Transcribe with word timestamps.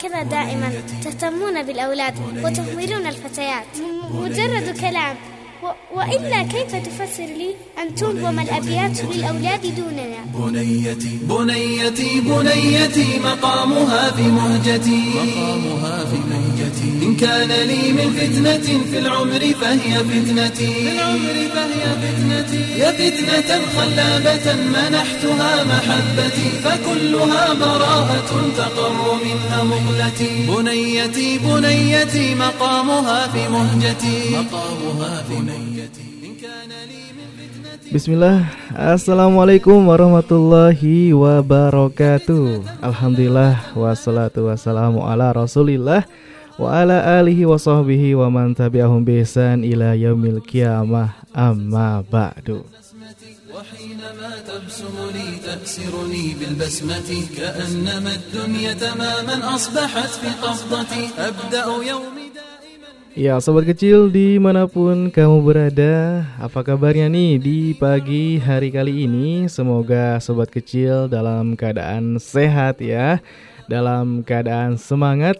هكذا 0.00 0.22
دائما 0.22 0.72
تهتمون 1.04 1.62
بالأولاد 1.62 2.14
وتهملون 2.44 3.06
الفتيات. 3.06 3.66
مجرد 4.14 4.78
كلام. 4.80 5.16
و- 5.62 5.98
وإلا 5.98 6.42
كيف 6.42 6.74
تفسر 6.86 7.24
لي 7.24 7.54
أن 7.82 7.94
تنظم 7.94 8.40
الأبيات 8.40 9.04
للأولاد 9.04 9.74
دوننا؟ 9.76 10.20
بنيتي 10.34 11.18
بنيتي 11.22 12.20
بنيتي 12.20 13.18
مقامها 13.24 14.10
في 14.10 14.22
مهجتي. 14.22 15.00
مقامها 15.14 16.04
في 16.04 16.16
مهجتي. 16.16 16.39
كان 17.20 17.50
لي 17.70 17.92
من 17.92 18.08
فتنة 18.18 18.66
في 18.90 18.98
العمر 18.98 19.42
فهي 19.60 19.94
فتنتي. 20.08 20.72
في 20.72 20.92
العمر 20.96 21.36
فهي 21.54 21.84
فتنتي. 22.02 22.62
يا 22.80 22.90
فتنة 22.96 23.50
خلابة 23.76 24.46
منحتها 24.74 25.52
محبتي 25.72 26.48
فكلها 26.64 27.44
براءة 27.60 28.30
تقر 28.56 28.98
منها 29.24 29.58
مقلتي 29.72 30.32
بنيتي 30.48 31.38
بنيتي 31.44 32.34
مقامها 32.34 33.18
في 33.32 33.42
مهجتي. 33.48 34.18
مقامها 34.36 35.12
في 35.28 35.34
مهجتي. 35.34 36.06
إن 36.24 36.32
كان 36.42 36.72
لي 36.88 37.02
من 37.16 37.28
فتنة 37.36 37.80
Bismillah 37.90 38.46
Assalamualaikum 38.70 39.82
warahmatullahi 39.90 41.10
wabarakatuh 41.10 42.62
Alhamdulillah 42.80 43.74
Wassalatu 43.74 44.46
wassalamu 44.46 45.02
ala 45.02 45.34
rasulillah 45.34 46.06
Wa 46.59 46.87
ala 46.87 47.19
alihi 47.19 47.43
wa 47.43 47.59
sahbihi 47.59 48.15
wa 48.15 48.31
man 48.31 48.55
tabi'ahum 48.55 49.03
bisan 49.03 49.67
ila 49.67 49.91
yaumil 49.91 50.39
qiyamah 50.39 51.11
Amma 51.35 51.99
ba'du 51.99 52.63
وحينما 53.55 54.31
تبسم 54.43 54.95
لي 55.15 55.39
تأسرني 55.39 56.25
بالبسمة 56.39 57.09
كأنما 57.37 58.11
الدنيا 58.19 58.73
تماما 58.73 59.55
أصبحت 59.55 60.11
في 60.19 60.29
قبضتي 60.43 61.03
أبدأ 61.15 61.65
يومي 61.87 62.25
دائما 62.35 62.89
Ya 63.15 63.39
sobat 63.39 63.63
kecil 63.71 64.11
dimanapun 64.11 65.07
kamu 65.07 65.39
berada 65.39 66.27
Apa 66.35 66.67
kabarnya 66.67 67.07
nih 67.07 67.39
di 67.39 67.59
pagi 67.71 68.43
hari 68.43 68.75
kali 68.75 69.07
ini 69.07 69.47
Semoga 69.47 70.19
sobat 70.19 70.51
kecil 70.51 71.07
dalam 71.07 71.55
keadaan 71.55 72.19
sehat 72.19 72.83
ya 72.83 73.23
Dalam 73.71 74.19
keadaan 74.27 74.75
semangat 74.75 75.39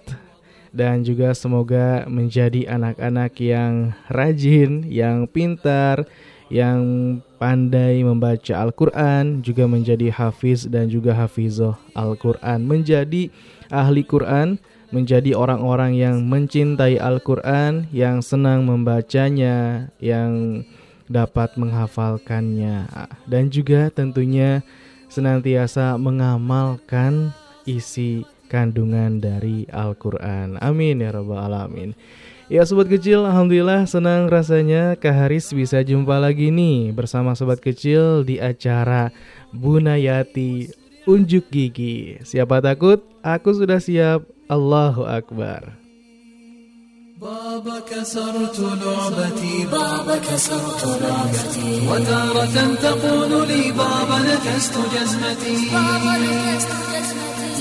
dan 0.71 1.03
juga 1.03 1.35
semoga 1.35 2.07
menjadi 2.07 2.71
anak-anak 2.71 3.35
yang 3.43 3.91
rajin 4.07 4.87
Yang 4.87 5.27
pintar 5.35 6.07
Yang 6.47 6.83
pandai 7.43 8.07
membaca 8.07 8.55
Al-Quran 8.55 9.43
Juga 9.43 9.67
menjadi 9.67 10.15
hafiz 10.15 10.71
dan 10.71 10.87
juga 10.87 11.15
hafizoh 11.15 11.75
Al-Quran. 11.99 12.63
Menjadi 12.71 13.35
ahli 13.71 14.07
Quran 14.07 14.63
menjadi 14.91 15.39
orang-orang 15.39 15.95
yang 15.95 16.27
mencintai 16.27 16.99
Al-Quran, 16.99 17.87
yang 17.95 18.19
senang 18.21 18.67
membacanya, 18.67 19.89
yang 20.03 20.63
dapat 21.07 21.55
menghafalkannya, 21.55 22.87
dan 23.27 23.51
juga 23.51 23.91
tentunya 23.91 24.63
senantiasa 25.11 25.99
mengamalkan 25.99 27.35
isi 27.67 28.23
kandungan 28.50 29.20
dari 29.20 29.66
Al-Quran. 29.70 30.62
Amin 30.62 31.02
ya 31.02 31.12
Rabbal 31.14 31.40
'Alamin. 31.42 31.92
Ya 32.46 32.62
sobat 32.62 32.86
kecil, 32.94 33.26
alhamdulillah 33.26 33.90
senang 33.90 34.30
rasanya 34.30 34.94
Kak 34.94 35.18
Haris 35.18 35.50
bisa 35.50 35.82
jumpa 35.82 36.22
lagi 36.22 36.54
nih 36.54 36.94
bersama 36.94 37.34
sobat 37.34 37.58
kecil 37.58 38.22
di 38.22 38.38
acara 38.38 39.10
Bunayati 39.50 40.70
Unjuk 41.10 41.50
Gigi. 41.50 42.22
Siapa 42.22 42.62
takut? 42.62 43.02
Aku 43.26 43.50
sudah 43.50 43.82
siap. 43.82 44.30
Allahu 44.46 45.10
Akbar. 45.10 45.86
بابا 47.22 47.80
كسرت 47.80 48.60
لعبتي 48.60 49.66
بابا 49.72 50.18
كسرت 50.18 50.84
لعبتي 51.02 51.88
وتارة 51.88 52.76
تقول 52.76 53.48
لي 53.48 53.72
بابا 53.72 54.18
نكست 54.20 54.76
جزمتي 54.94 55.56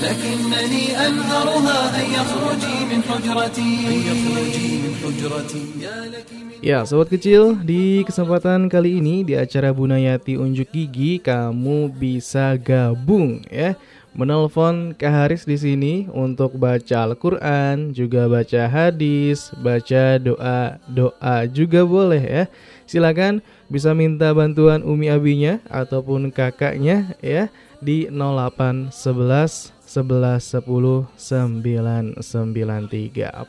لكنني 0.03 0.85
أنهرها 1.07 1.79
أن 1.99 2.05
يخرجي 2.17 2.77
من 2.89 2.99
حجرتي 3.09 3.71
أن 3.89 3.97
يخرجي 4.09 4.69
من 4.83 4.93
حجرتي 5.01 5.63
يا 5.81 5.97
لك 6.11 6.29
من 6.33 6.45
Ya, 6.65 6.81
sobat 6.81 7.13
kecil, 7.13 7.61
di 7.61 8.01
kesempatan 8.07 8.71
kali 8.71 8.97
ini 8.97 9.21
di 9.21 9.37
acara 9.37 9.69
Bunayati 9.69 10.33
Unjuk 10.33 10.73
Gigi 10.73 11.21
kamu 11.21 11.93
bisa 11.93 12.57
gabung 12.57 13.45
ya. 13.53 13.77
Menelpon 14.15 14.95
Kak 14.97 15.11
Haris 15.11 15.43
di 15.45 15.59
sini 15.61 15.93
untuk 16.09 16.55
baca 16.57 17.05
Al-Qur'an, 17.05 17.91
juga 17.91 18.25
baca 18.31 18.65
hadis, 18.65 19.53
baca 19.61 20.17
doa-doa 20.17 21.35
juga 21.53 21.83
boleh 21.85 22.23
ya. 22.23 22.43
Silakan 22.89 23.45
bisa 23.69 23.93
minta 23.93 24.33
bantuan 24.33 24.81
Umi 24.81 25.11
Abinya 25.11 25.61
ataupun 25.69 26.33
kakaknya 26.33 27.13
ya 27.21 27.51
di 27.77 28.09
0811 28.09 29.75
11 29.90 30.62
10 30.62 31.10
993 31.18 32.22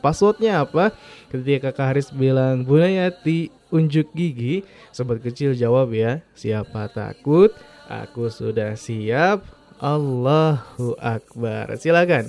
Passwordnya 0.02 0.66
apa? 0.66 0.90
Ketika 1.30 1.70
kakak 1.70 1.86
Haris 1.94 2.10
bilang 2.10 2.66
Bunayati 2.66 3.54
unjuk 3.70 4.10
gigi 4.10 4.66
Sobat 4.90 5.22
kecil 5.22 5.54
jawab 5.54 5.94
ya 5.94 6.18
Siapa 6.34 6.90
takut? 6.90 7.54
Aku 7.86 8.26
sudah 8.26 8.74
siap 8.74 9.46
Allahu 9.78 10.98
Akbar 10.98 11.78
Silakan 11.78 12.26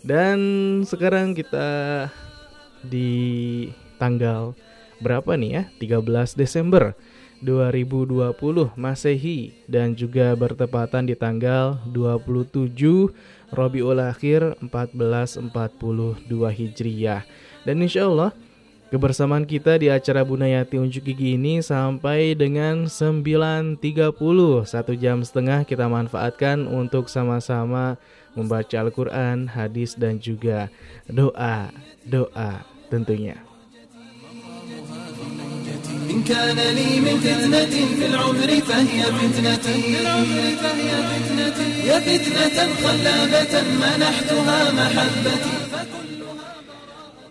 Dan 0.00 0.40
sekarang 0.88 1.36
kita 1.36 2.08
di 2.80 3.68
tanggal 4.00 4.56
berapa 5.04 5.36
nih 5.36 5.50
ya? 5.52 5.68
13 6.00 6.40
Desember 6.40 6.96
2020 7.40 8.76
Masehi 8.76 9.64
dan 9.66 9.96
juga 9.96 10.36
bertepatan 10.36 11.08
di 11.08 11.16
tanggal 11.16 11.80
27 11.88 12.72
Robiul 13.50 13.98
Akhir 14.00 14.54
1442 14.62 15.50
Hijriyah. 16.30 17.24
Dan 17.64 17.82
insya 17.84 18.06
Allah 18.08 18.30
kebersamaan 18.88 19.44
kita 19.48 19.80
di 19.80 19.88
acara 19.90 20.22
Bunayati 20.22 20.78
Unjuk 20.78 21.08
Gigi 21.08 21.34
ini 21.34 21.60
sampai 21.60 22.32
dengan 22.36 22.86
9.30 22.86 23.80
Satu 24.64 24.92
jam 24.94 25.24
setengah 25.24 25.64
kita 25.66 25.88
manfaatkan 25.90 26.64
untuk 26.68 27.10
sama-sama 27.10 27.98
membaca 28.38 28.76
Al-Quran, 28.78 29.50
hadis 29.50 29.98
dan 29.98 30.22
juga 30.22 30.70
doa-doa 31.10 32.62
tentunya. 32.86 33.49
إن 36.11 36.23
كان 36.23 36.57
لي 36.75 36.99
من 36.99 37.17
فتنة 37.19 37.73
في 37.97 38.05
العمر 38.05 38.49
فهي 38.67 39.01
فتنتي 39.03 39.81
في 39.81 40.01
العمر 40.01 40.41
فهي 40.61 40.91
فتنتي 41.09 41.87
يا 41.87 41.97
فتنة 41.99 42.57
خلابة 42.83 43.53
منحتها 43.81 44.59
محبتي 44.71 45.55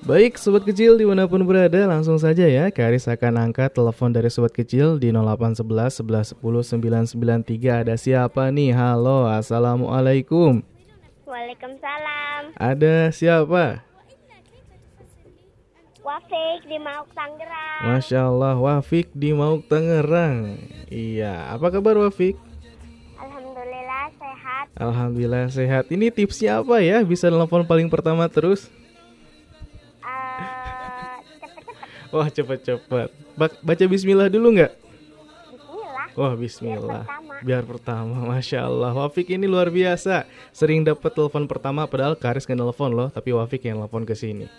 Baik, 0.05 0.37
sobat 0.37 0.69
kecil 0.69 1.01
dimanapun 1.01 1.49
berada, 1.49 1.89
langsung 1.89 2.21
saja 2.21 2.45
ya 2.45 2.69
Karis 2.69 3.09
akan 3.09 3.41
angkat 3.41 3.73
telepon 3.73 4.13
dari 4.13 4.29
sobat 4.29 4.53
kecil 4.53 5.01
di 5.01 5.09
0811 5.09 6.05
11 6.05 6.37
10 6.45 7.09
993 7.49 7.81
Ada 7.81 7.97
siapa 7.97 8.53
nih? 8.53 8.77
Halo, 8.77 9.25
Assalamualaikum 9.25 10.61
Waalaikumsalam 11.25 12.53
Ada 12.53 13.17
siapa? 13.17 13.88
Wafik 16.10 16.66
di 16.66 16.78
Mauk 16.82 17.06
Tangerang. 17.14 17.82
Masya 17.86 18.20
Allah, 18.26 18.58
Wafik 18.58 19.14
di 19.14 19.30
Mauk 19.30 19.70
Tangerang. 19.70 20.58
Iya, 20.90 21.54
apa 21.54 21.70
kabar 21.70 22.02
Wafik? 22.02 22.34
Alhamdulillah 23.14 24.10
sehat. 24.18 24.66
Alhamdulillah 24.74 25.46
sehat. 25.54 25.86
Ini 25.94 26.10
tipsnya 26.10 26.66
apa 26.66 26.82
ya? 26.82 27.06
Bisa 27.06 27.30
telepon 27.30 27.62
paling 27.62 27.86
pertama 27.86 28.26
terus? 28.26 28.74
Eh, 30.02 31.14
Cepet-cepet. 31.38 32.10
Wah 32.10 32.28
cepet-cepet. 32.28 33.10
Ba- 33.38 33.60
Baca 33.62 33.86
bismillah 33.86 34.34
dulu 34.34 34.58
nggak? 34.58 34.74
Bismillah. 34.74 36.08
Wah 36.18 36.34
bismillah. 36.34 37.04
Pertama. 37.06 37.34
Biar 37.46 37.64
pertama 37.70 38.18
Masya 38.34 38.66
Allah. 38.66 38.98
Wafik 38.98 39.30
ini 39.30 39.46
luar 39.46 39.70
biasa. 39.70 40.26
Sering 40.50 40.82
dapat 40.82 41.14
telepon 41.14 41.46
pertama 41.46 41.86
Padahal 41.86 42.18
Karis 42.18 42.44
nggak 42.44 42.58
telepon 42.58 42.90
loh 42.92 43.08
Tapi 43.14 43.30
Wafik 43.30 43.62
yang 43.62 43.78
telepon 43.78 44.10
ke 44.10 44.18
sini. 44.18 44.50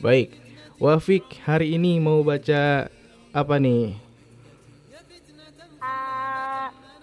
Baik 0.00 0.43
Wafik 0.74 1.38
hari 1.46 1.78
ini 1.78 2.02
mau 2.02 2.26
baca 2.26 2.90
Apa 3.30 3.62
nih? 3.62 3.94
Eh, 3.94 3.98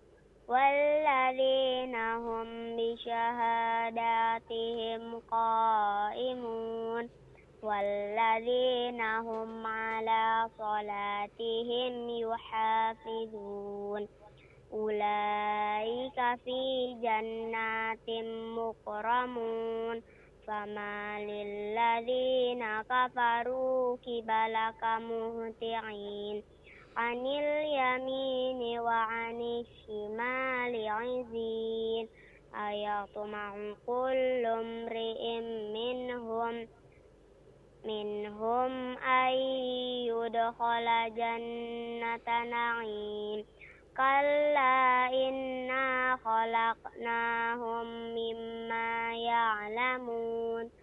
والذين 0.54 1.96
هم 1.96 2.78
بشهاداتهم 2.78 4.22
قائمون 5.32 7.10
والذين 7.64 9.02
هم 9.02 9.68
على 9.68 10.50
صلاتهم 10.58 12.10
يحافظون 12.10 14.08
أولئك 14.74 16.20
في 16.46 16.62
جنات 17.02 18.10
مكرمون 18.58 20.02
فما 20.48 21.20
للذين 21.20 22.82
كفروا 22.82 23.96
قبلك 23.96 24.84
مهطعين 24.84 26.44
عن 26.98 27.26
اليمين 27.26 28.80
وعن 28.80 29.42
الشمال 29.42 30.88
عزين 30.88 32.10
أيطمع 32.56 33.74
كل 33.88 34.46
امرئ 34.46 35.42
منهم 35.74 36.68
منهم 37.86 38.98
أن 38.98 39.34
يدخل 40.08 41.16
جنة 41.16 42.44
نعيم. 42.44 43.46
كلا 43.98 45.10
إنا 45.14 46.18
خلقناهم 46.26 47.86
مما 48.16 49.16
يعلمون. 49.16 50.83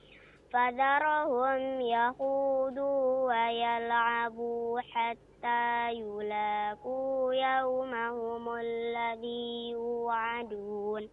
فذرهم 0.53 1.81
يخوضوا 1.81 3.27
ويلعبوا 3.27 4.81
حتى 4.81 5.91
يلاقوا 5.91 7.33
يومهم 7.33 8.55
الذي 8.55 9.69
يوعدون. 9.71 11.09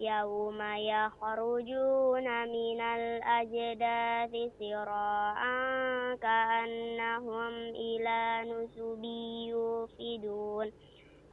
يوم 0.00 0.62
يخرجون 0.62 2.48
من 2.48 2.80
الأجداث 2.80 4.52
سراعا 4.58 6.14
كأنهم 6.14 7.52
إلى 7.74 8.44
نسب 8.52 9.04
يوفدون. 9.48 10.72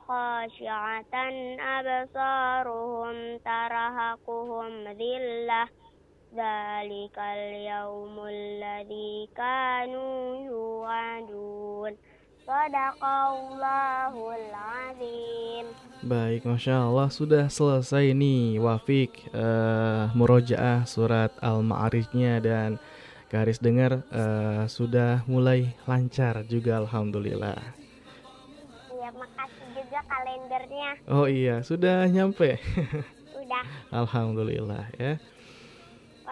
خاشعة 0.08 1.16
أبصارهم 1.60 3.38
ترهقهم 3.38 4.88
ذلة 4.88 5.68
Zalikal 6.36 7.64
yaumul 7.64 8.60
ladhi 8.60 9.24
kanu 9.32 10.36
yu'adun 10.44 11.96
Sadaqallahul 12.44 14.52
azim 14.52 15.66
Baik, 16.04 16.44
Masya 16.44 16.92
Allah 16.92 17.08
sudah 17.08 17.48
selesai 17.48 18.12
nih 18.12 18.60
Wafik 18.60 19.32
uh, 19.32 20.12
Murojaah 20.12 20.84
surat 20.84 21.32
Al-Ma'arijnya 21.40 22.44
dan 22.44 22.84
Garis 23.32 23.64
dengar 23.64 24.04
uh, 24.12 24.68
sudah 24.68 25.24
mulai 25.32 25.72
lancar 25.88 26.44
juga 26.52 26.84
Alhamdulillah. 26.84 27.64
Iya, 28.92 29.08
makasih 29.16 29.68
juga 29.72 30.00
kalendernya. 30.04 30.90
Oh 31.08 31.32
iya, 31.32 31.64
sudah 31.64 32.04
nyampe. 32.12 32.60
Sudah. 33.32 33.64
Alhamdulillah 34.04 34.92
ya. 35.00 35.16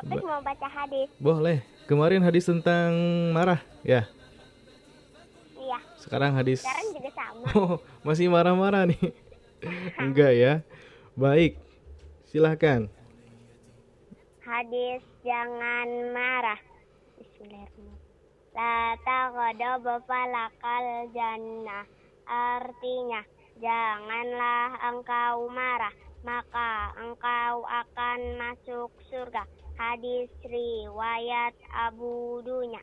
Wafik 0.04 0.20
mau 0.28 0.42
baca 0.44 0.68
hadis. 0.68 1.08
Boleh. 1.16 1.64
Kemarin 1.88 2.20
hadis 2.20 2.44
tentang 2.44 2.92
marah 3.32 3.64
ya. 3.88 4.04
Iya. 5.56 5.80
Sekarang 5.96 6.36
hadis. 6.36 6.60
Sekarang 6.60 6.88
juga 6.92 7.12
sama. 7.16 7.46
Oh, 7.56 7.76
masih 8.04 8.28
marah-marah 8.28 8.84
nih. 8.84 9.00
Enggak 10.04 10.32
ya. 10.36 10.54
Baik. 11.16 11.56
Silahkan. 12.28 12.92
Hadis 14.44 15.00
jangan 15.24 15.88
marah. 16.12 16.60
Bismillahirrahmanirrahim. 17.16 18.02
La 18.54 20.00
falakal 20.04 20.88
jannah. 21.16 21.88
Artinya, 22.24 23.22
janganlah 23.60 24.80
engkau 24.94 25.48
marah, 25.52 25.92
maka 26.24 26.96
engkau 27.00 27.68
akan 27.68 28.20
masuk 28.40 28.92
surga. 29.12 29.44
Hadis 29.74 30.30
riwayat 30.46 31.54
Abu 31.74 32.42
Dunya. 32.46 32.82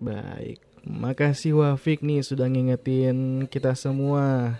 Baik. 0.00 0.64
Makasih 0.80 1.60
Wafik 1.60 2.00
nih 2.00 2.24
sudah 2.24 2.48
ngingetin 2.48 3.44
kita 3.52 3.76
semua. 3.76 4.56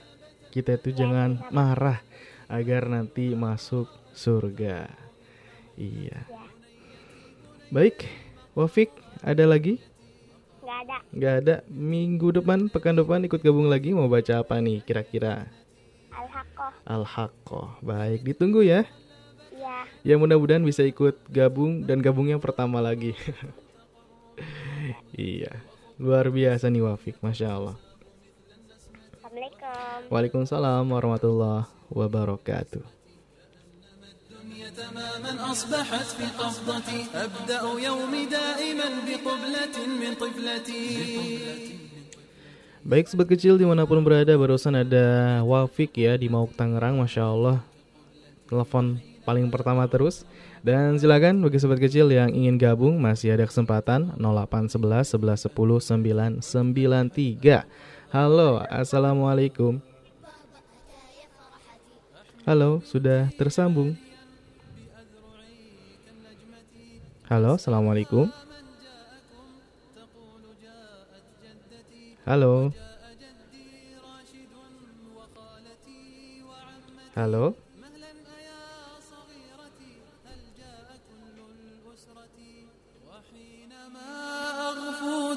Kita 0.52 0.76
itu 0.76 0.92
jangan 0.92 1.40
marah 1.48 2.04
agar 2.50 2.90
nanti 2.92 3.32
masuk 3.32 3.88
surga. 4.12 4.90
Iya. 5.80 6.28
Baik, 7.70 8.04
Wafik, 8.52 8.92
ada 9.24 9.46
lagi? 9.46 9.80
Gak 10.60 10.78
ada. 10.84 10.96
Gak 11.16 11.34
ada. 11.40 11.56
Minggu 11.70 12.34
depan, 12.34 12.68
pekan 12.68 12.98
depan 12.98 13.24
ikut 13.24 13.40
gabung 13.40 13.70
lagi 13.70 13.96
mau 13.96 14.10
baca 14.10 14.42
apa 14.42 14.60
nih 14.60 14.84
kira-kira? 14.84 15.48
Al-Haqqah. 16.12 16.72
Al-Haqqah. 16.84 17.68
Baik, 17.80 18.26
ditunggu 18.26 18.60
ya. 18.66 18.84
Iya. 19.59 19.75
Ya 20.03 20.15
mudah-mudahan 20.19 20.63
bisa 20.63 20.85
ikut 20.85 21.15
gabung 21.31 21.83
dan 21.83 22.01
gabungnya 22.03 22.37
pertama 22.37 22.79
lagi. 22.83 23.15
iya. 25.15 25.63
Luar 25.95 26.27
biasa 26.27 26.67
nih 26.67 26.83
Wafik, 26.83 27.17
Masya 27.23 27.55
Allah. 27.55 27.75
Assalamualaikum. 29.23 30.11
Waalaikumsalam 30.11 30.83
warahmatullahi 30.91 31.67
wabarakatuh. 31.87 32.95
تماما 34.75 35.51
أصبحت 35.51 36.07
في 36.19 36.25
قبضتي 36.35 36.99
أبدأ 37.15 37.61
يومي 37.87 38.23
دائما 38.27 38.87
بقبلة 39.07 39.75
من 39.87 40.11
طفلتي 40.19 40.85
Baik 42.85 43.09
sobat 43.09 43.25
kecil 43.25 43.57
dimanapun 43.57 43.97
berada 44.05 44.29
barusan 44.37 44.77
ada 44.77 45.41
Wafik 45.41 45.97
ya 45.97 46.13
di 46.21 46.29
Mauk 46.29 46.53
Tangerang 46.53 47.01
Masya 47.01 47.23
Allah 47.23 47.57
Telepon 48.45 49.01
paling 49.24 49.48
pertama 49.52 49.86
terus. 49.86 50.24
Dan 50.60 51.00
silakan 51.00 51.40
bagi 51.40 51.56
sobat 51.56 51.80
kecil 51.80 52.12
yang 52.12 52.32
ingin 52.32 52.60
gabung 52.60 53.00
masih 53.00 53.32
ada 53.32 53.48
kesempatan 53.48 54.12
0811 54.20 55.16
11 55.16 55.48
10 55.48 56.40
993 56.44 57.64
Halo 58.10 58.60
Assalamualaikum. 58.66 59.78
Halo 62.44 62.82
sudah 62.82 63.30
tersambung? 63.38 63.94
Halo 67.30 67.54
Assalamualaikum. 67.54 68.26
Halo. 72.26 72.74
Halo. 77.14 77.69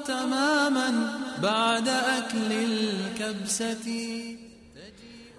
تماما 0.06 0.88
بعد 1.42 1.88
أكل 1.88 2.50
الكبسة 2.52 3.86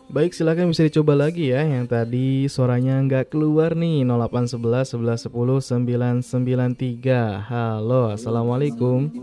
Baik 0.10 0.34
silakan 0.34 0.74
bisa 0.74 0.90
dicoba 0.90 1.14
lagi 1.14 1.54
ya 1.54 1.62
Yang 1.62 1.94
tadi 1.94 2.50
suaranya 2.50 2.98
nggak 3.06 3.30
keluar 3.30 3.78
nih 3.78 4.02
0811 4.10 4.98
11 4.98 5.30
10 5.30 6.34
993 6.34 7.46
Halo 7.46 8.18
Assalamualaikum 8.18 9.14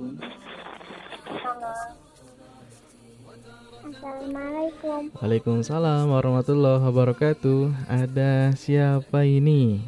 Assalamualaikum. 4.07 5.11
Waalaikumsalam 5.19 6.07
warahmatullahi 6.11 6.79
wabarakatuh. 6.79 7.75
Ada 7.91 8.55
siapa 8.55 9.27
ini? 9.27 9.83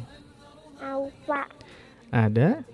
Aufa. 0.79 1.47
Ada 2.11 2.67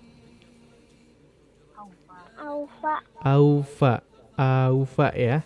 Aufa. 2.61 2.95
Aufa. 3.25 3.95
Aufa 4.37 5.09
ya. 5.17 5.41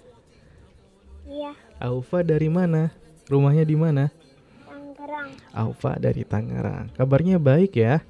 Iya, 1.23 1.55
Aufa 1.79 2.27
dari 2.27 2.51
mana? 2.51 2.91
Rumahnya 3.31 3.63
di 3.63 3.79
mana? 3.79 4.11
Tangerang. 4.67 5.31
Aufa 5.55 5.95
dari 6.03 6.27
Tangerang. 6.27 6.91
Kabarnya 6.99 7.39
baik 7.39 7.79
ya? 7.79 8.03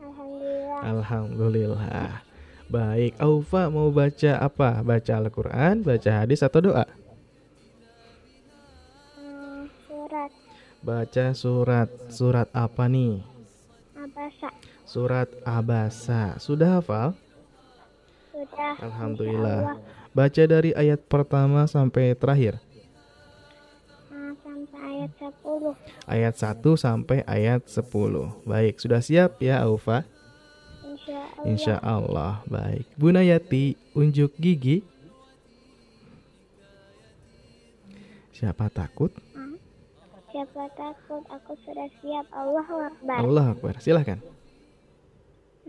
Alhamdulillah. 0.00 0.80
Alhamdulillah. 0.80 2.10
Baik, 2.72 3.12
Aufa 3.20 3.68
mau 3.68 3.92
baca 3.92 4.32
apa? 4.40 4.80
Baca 4.80 5.12
Al-Quran, 5.20 5.84
baca 5.84 6.10
hadis 6.24 6.40
atau 6.40 6.64
doa? 6.64 6.88
Hmm, 9.20 9.68
surat 9.84 10.32
Baca 10.80 11.26
surat. 11.36 11.88
Surat 12.08 12.48
apa 12.56 12.88
nih? 12.88 13.20
Abasa. 13.92 14.48
Surat 14.88 15.28
Abasa. 15.44 16.40
Sudah 16.40 16.80
hafal? 16.80 17.12
Sudah. 18.40 18.72
Alhamdulillah. 18.80 19.76
Baca 20.16 20.42
dari 20.48 20.72
ayat 20.72 21.04
pertama 21.04 21.68
sampai 21.68 22.16
terakhir. 22.16 22.56
Nah, 24.08 24.32
sampai 24.40 24.80
ayat 24.80 25.12
10. 25.20 25.76
Ayat 26.08 26.34
1 26.40 26.72
sampai 26.80 27.18
ayat 27.28 27.68
10. 27.68 28.32
Baik, 28.48 28.80
sudah 28.80 29.04
siap 29.04 29.36
ya 29.44 29.60
Aufa? 29.60 30.08
Insya 30.88 31.20
Allah. 31.20 31.44
Insya 31.44 31.76
Allah. 31.84 32.32
Baik. 32.48 32.88
Bu 32.96 33.12
Nayati, 33.12 33.76
unjuk 33.92 34.32
gigi. 34.40 34.80
Siapa 38.32 38.72
takut? 38.72 39.12
Siapa 40.32 40.64
takut 40.80 41.20
aku 41.28 41.52
sudah 41.68 41.92
siap. 42.00 42.24
Allahu 42.32 42.88
Akbar. 42.88 43.20
Allah 43.20 43.46
Akbar. 43.52 43.76
Silahkan. 43.84 44.16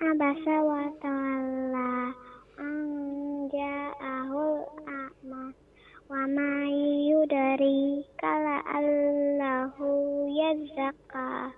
Abasa 0.00 0.56
wa 0.64 0.88
tawalla 1.04 2.16
an 2.56 2.80
ja'ahul 3.52 4.64
a'ma 4.88 5.52
wa 6.08 6.22
ma 6.24 6.64
yudari 7.12 8.08
kala 8.16 8.64
allahu 8.72 10.24
yazakka 10.32 11.52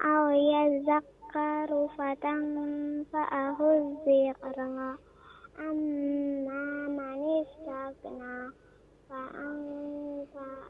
aw 0.00 0.32
yazakkaru 0.32 1.92
fatan 2.00 3.04
fa'ahu 3.12 4.00
zikra 4.08 4.96
amma 5.60 6.88
man 6.96 7.44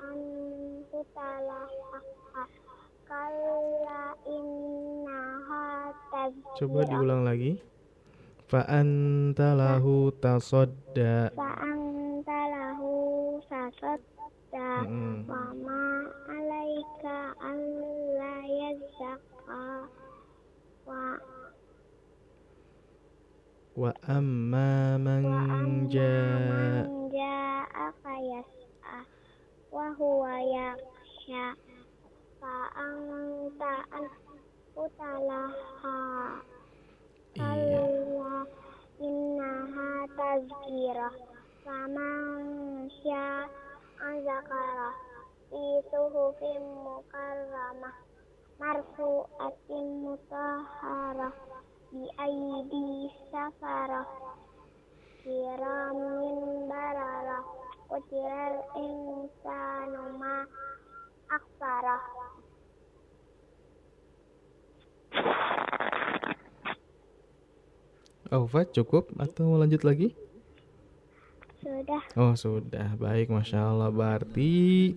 antu 0.09 1.00
talaha 1.14 1.99
kalla 3.09 4.02
innaha 4.28 5.90
Coba 6.59 6.85
diulang 6.87 7.25
lagi. 7.26 7.59
Fa'anta 8.49 9.52
lahu 9.59 10.09
tasodda. 10.23 11.33
fa'anta 11.37 12.38
lahu 12.52 12.92
Mm-mm. 14.59 15.28
wa 15.28 15.45
ma 15.61 15.83
alaika 16.33 17.37
alla 17.37 18.35
yazakka 18.49 19.87
wa 20.88 21.02
Wa 23.79 23.95
amma 24.11 24.99
man 24.99 25.87
ja- 25.87 26.43
man 26.51 27.15
ja'aka 27.15 28.15
yas'a 28.31 28.99
wa 29.71 29.87
huwa 29.95 30.35
yakhsha 30.43 31.55
fa'anta 32.43 33.73
an 33.95 34.07
utalaha 34.75 35.97
Iya. 37.39 37.87
innaha 38.99 39.89
tazkirah 40.19 41.15
faman 41.63 42.91
sya'a 42.99 44.09
zakara 44.27 44.91
fi 45.55 45.63
suhufin 45.87 46.63
mukarramah 46.83 47.95
marfu'atin 48.59 49.87
mutahharah 50.03 51.31
bi 51.88 52.04
aidi 52.21 53.09
safarah 53.33 54.04
kiramin 55.25 56.68
bararah 56.68 57.45
qutiral 57.88 58.57
insanu 58.76 60.04
ma 60.21 60.45
akfarah 61.33 62.04
Aufa 68.28 68.68
cukup 68.68 69.09
atau 69.16 69.49
mau 69.49 69.57
lanjut 69.57 69.80
lagi? 69.88 70.12
sudah. 71.64 72.02
Oh 72.21 72.37
sudah, 72.37 72.92
baik 73.00 73.33
Masya 73.33 73.73
Allah. 73.73 73.88
Berarti 73.88 74.92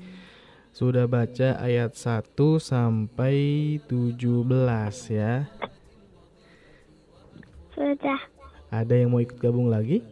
sudah 0.76 1.08
baca 1.08 1.56
ayat 1.60 1.96
1 1.96 2.36
sampai 2.60 3.36
17 3.88 4.36
ya 5.16 5.48
sudah. 7.82 8.22
Ada 8.70 8.94
yang 8.94 9.10
mau 9.10 9.18
ikut 9.18 9.42
gabung 9.42 9.74
lagi? 9.74 10.06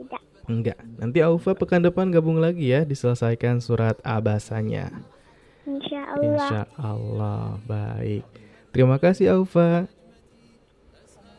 Tidak. 0.00 0.48
Enggak. 0.48 0.80
Nanti 0.96 1.20
Aufa 1.20 1.52
pekan 1.52 1.84
depan 1.84 2.08
gabung 2.08 2.40
lagi 2.40 2.72
ya, 2.72 2.88
diselesaikan 2.88 3.60
surat 3.60 4.00
abasanya. 4.00 4.88
Insya 5.68 6.00
Allah. 6.16 6.24
Insya 6.24 6.62
Allah. 6.80 7.60
Baik. 7.68 8.24
Terima 8.72 8.96
kasih 8.96 9.36
Aufa. 9.36 9.84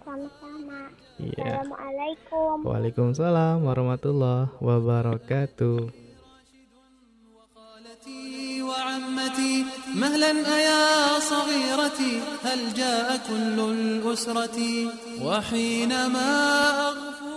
Sama-sama. 0.05 0.93
Ya. 1.17 1.65
Assalamualaikum. 1.65 2.55
Waalaikumsalam 2.61 3.65
warahmatullahi 3.65 4.53
wabarakatuh. 4.61 6.08
وعمتي 8.78 9.64
مهلا 9.94 10.32
أيا 10.56 11.18
صغيرتي 11.18 12.12
هل 12.44 12.60
جاء 12.74 13.08
كل 13.28 13.58
الأسرة 13.60 14.58
وحينما 15.22 16.28
أغفو 16.88 17.34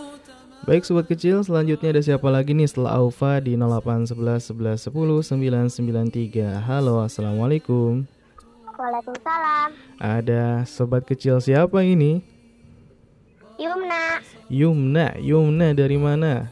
Baik 0.67 0.83
sobat 0.83 1.07
kecil, 1.07 1.47
selanjutnya 1.47 1.95
ada 1.95 2.03
siapa 2.03 2.27
lagi 2.27 2.51
nih 2.51 2.67
setelah 2.67 2.99
Aufa 2.99 3.39
di 3.39 3.55
0811 3.55 4.51
11 4.51 4.91
10 4.91 5.79
993. 5.79 6.59
Halo, 6.59 6.99
Assalamualaikum. 7.07 8.03
Waalaikumsalam 8.75 9.71
Ada 9.95 10.67
sobat 10.67 11.07
kecil 11.07 11.39
siapa 11.39 11.87
ini? 11.87 12.19
Yumna 13.55 14.19
Yumna, 14.51 15.07
Yumna 15.23 15.71
dari 15.71 15.95
mana? 15.95 16.51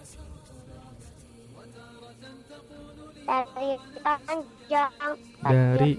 dari 3.25 3.69
Tanjung 4.05 4.45
Dari 5.42 5.98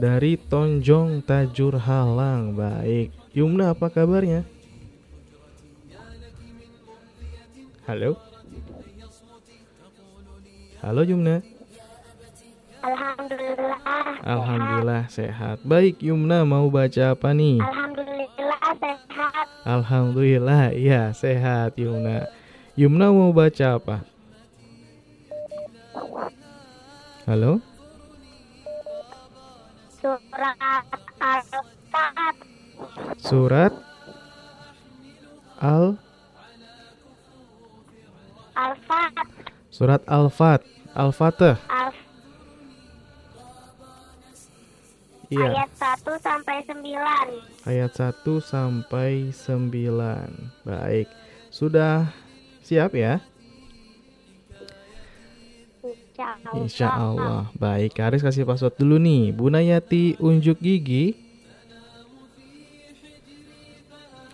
dari 0.00 0.32
Tonjong 0.40 1.20
Tajur 1.20 1.76
Halang. 1.76 2.56
Baik. 2.56 3.12
Yumna 3.36 3.76
apa 3.76 3.92
kabarnya? 3.92 4.48
Halo? 7.84 8.16
Halo 10.80 11.02
Yumna. 11.04 11.44
Alhamdulillah 12.82 13.78
Alhamdulillah 14.26 15.02
sehat. 15.12 15.62
Baik 15.62 16.02
Yumna 16.02 16.42
mau 16.42 16.66
baca 16.72 17.14
apa 17.14 17.30
nih? 17.30 17.62
Alhamdulillah 17.62 18.58
sehat 18.80 19.46
Alhamdulillah, 19.62 20.64
iya 20.74 21.14
sehat 21.14 21.78
Yumna. 21.78 22.26
Yumna 22.74 23.14
mau 23.14 23.30
baca 23.30 23.78
apa? 23.78 24.02
Halo? 27.22 27.62
surat 30.02 30.22
Al-Fat 31.22 32.36
Surat 33.22 33.72
Al 35.62 35.94
Al-Fat 38.58 39.14
Surat 39.70 40.02
Al-Fat 40.10 40.66
Al-Fatih. 40.98 41.54
Al 41.70 41.94
Iya, 45.32 45.48
ayat 45.48 45.70
1 46.04 46.20
sampai 46.20 46.60
9 46.68 47.64
ayat 47.64 47.92
1 47.96 48.36
sampai 48.42 49.32
9. 49.32 50.68
Baik. 50.68 51.08
Sudah 51.48 52.12
siap 52.60 52.92
ya? 52.92 53.24
Insya 56.52 56.92
Allah. 56.92 57.48
Baik, 57.56 57.96
Karis 57.96 58.20
kasih 58.20 58.44
password 58.44 58.76
dulu 58.76 59.00
nih. 59.00 59.32
Bunayati 59.32 60.20
unjuk 60.20 60.60
gigi. 60.60 61.16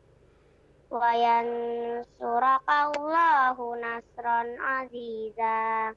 Wa 0.87 1.11
yansuraka 1.19 2.95
Allahu 2.95 3.75
nasran 3.75 4.55
aziza 4.55 5.91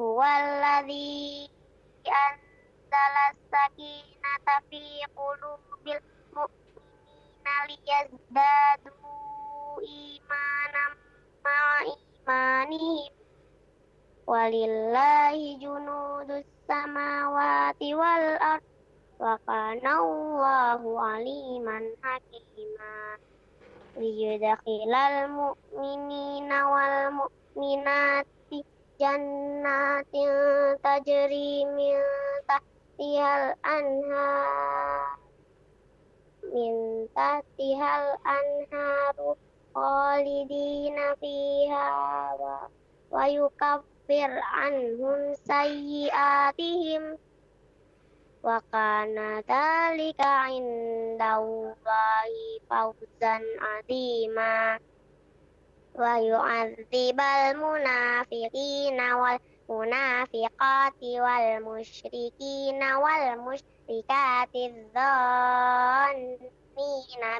huwallazi 0.00 1.44
anzala 2.08 3.24
sakinata 3.52 4.56
fi 4.72 4.80
qulubil 5.12 6.00
mu'minina 6.32 7.54
liyazdadu 7.68 8.96
imanan 9.84 10.92
ma'a 11.44 11.78
imanihim. 11.92 13.12
Walillahi 14.24 15.60
junudus 15.60 16.48
samawati 16.64 17.92
wal 17.92 18.28
ard. 18.40 18.64
Wa 19.20 19.36
kana 19.44 20.00
Allahu 20.00 20.96
aliman 20.96 21.84
hakima. 22.00 23.20
Liyudkhilal 24.00 25.28
mu'minina 25.28 26.58
wal 26.72 26.96
mu'minati 27.20 28.39
jannatin 29.00 30.28
tajri 30.84 31.64
min 31.72 31.96
tahtihal 32.44 33.56
anhar. 33.64 35.16
Min 36.52 37.08
tahtihal 37.16 38.20
anharu 38.20 39.40
khalidina 39.72 41.16
fiha 41.16 41.88
wa, 42.36 42.68
wa 43.08 43.24
yukaffir 43.24 44.36
anhum 44.60 45.32
sayyiatihim 45.48 47.16
wa 48.44 48.60
kana 48.68 49.40
dhalika 49.48 50.52
indallahi 50.52 52.60
fawzan 52.68 53.44
azima 53.78 54.76
ويعذب 56.00 57.20
المنافقين 57.20 59.00
والمنافقات 59.00 61.02
والمشركين 61.02 62.92
والمشركات 62.92 64.54
الظانين 64.54 66.50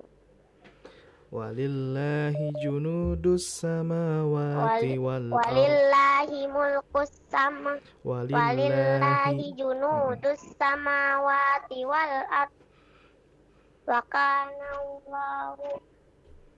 walillahi 1.33 2.53
junudus 2.63 3.43
samawati 3.59 4.95
wal 5.01 5.27
walillahi 5.33 6.47
mulkus 6.47 7.11
sama 7.27 7.75
walillahi 8.05 8.69
walillahi 8.71 9.51
junudus 9.57 10.39
samawati 10.55 11.83
wal 11.83 12.13
ard. 12.31 12.53
Wa 13.83 13.99
kana 14.07 14.69
Allahu 14.79 15.81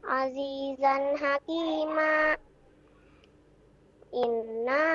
azizan 0.05 1.17
hakima. 1.17 2.37
Inna 4.15 4.85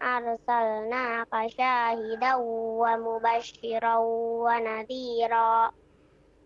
arsalnaka 0.00 1.50
syahidan 1.52 2.40
wa 2.80 2.96
mubashiran 2.96 4.00
wa 4.40 4.56
nadhira. 4.56 5.74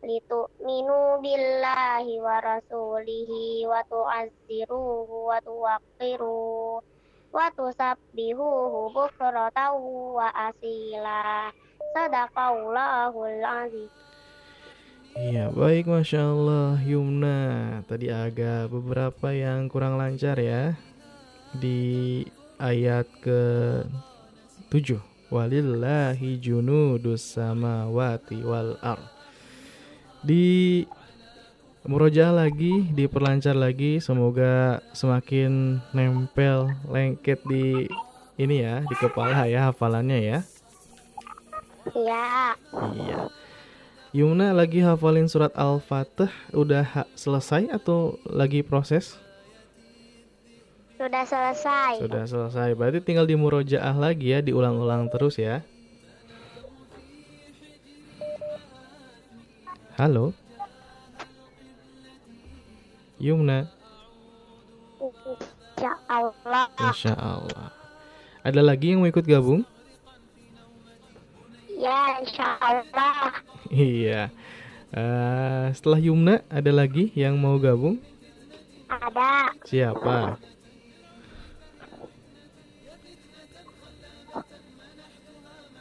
Litu'minu 0.05 1.23
billahi 1.25 2.21
wa 2.21 2.37
rasulihi 2.43 3.65
wa 3.65 3.81
tu'azziruhu 3.89 5.33
wa 5.33 5.39
tuwaqqiruhu 5.41 6.83
wa 7.33 7.47
tusabbihuhu 7.57 8.93
bukratan 8.93 9.75
wa 10.13 10.29
asila. 10.35 11.49
Sadaqallahul 11.95 13.41
azim 13.45 14.04
Iya 15.15 15.55
baik 15.55 15.87
Masya 15.87 16.27
Allah 16.27 16.75
Yumna. 16.83 17.39
Tadi 17.87 18.11
agak 18.11 18.67
beberapa 18.67 19.31
yang 19.31 19.71
kurang 19.71 19.95
lancar 19.95 20.35
ya. 20.43 20.75
Di 21.55 22.27
ayat 22.59 23.07
ke 23.23 23.43
7 24.75 24.99
Walillahi 25.31 26.43
junudus 26.43 27.23
samawati 27.39 28.43
wal 28.43 28.75
ar. 28.83 28.99
Di 30.27 30.83
Murojaah 31.85 32.33
lagi, 32.33 32.89
diperlancar 32.97 33.53
lagi. 33.53 34.01
Semoga 34.01 34.81
semakin 34.97 35.85
nempel 35.93 36.73
lengket 36.89 37.45
di 37.45 37.85
ini 38.41 38.65
ya, 38.65 38.81
di 38.83 38.95
kepala 38.97 39.45
ya 39.47 39.69
hafalannya 39.71 40.19
ya. 40.19 40.39
Ya 41.93 42.57
Iya. 42.73 43.44
Yumna 44.15 44.55
lagi 44.55 44.79
hafalin 44.79 45.27
surat 45.27 45.51
Al-Fatih 45.59 46.31
udah 46.55 46.87
ha- 46.87 47.11
selesai 47.19 47.67
atau 47.75 48.15
lagi 48.31 48.63
proses? 48.63 49.19
sudah 50.95 51.27
selesai 51.27 51.99
Sudah 51.99 52.23
selesai. 52.25 52.79
Berarti 52.79 53.03
tinggal 53.03 53.27
di 53.27 53.35
murojaah 53.35 53.93
lagi 53.99 54.31
ya, 54.31 54.39
diulang-ulang 54.39 55.11
terus 55.11 55.37
ya. 55.37 55.61
Halo. 59.99 60.31
Yumna, 63.19 63.67
insya 65.75 65.93
Allah 66.07 66.67
Insya 66.79 67.15
Allah. 67.19 67.69
Ada 68.47 68.61
lagi 68.63 68.95
yang 68.95 69.03
mau 69.03 69.11
ikut 69.11 69.27
gabung? 69.27 69.67
ya 71.75 72.17
insya 72.23 72.57
Allah 72.63 73.35
Iya. 73.73 74.29
Eh, 74.95 75.67
setelah 75.75 75.99
Yumna, 75.99 76.45
ada 76.53 76.71
lagi 76.71 77.11
yang 77.17 77.35
mau 77.41 77.57
gabung? 77.57 77.99
ada 78.87 79.51
Siapa? 79.65 80.39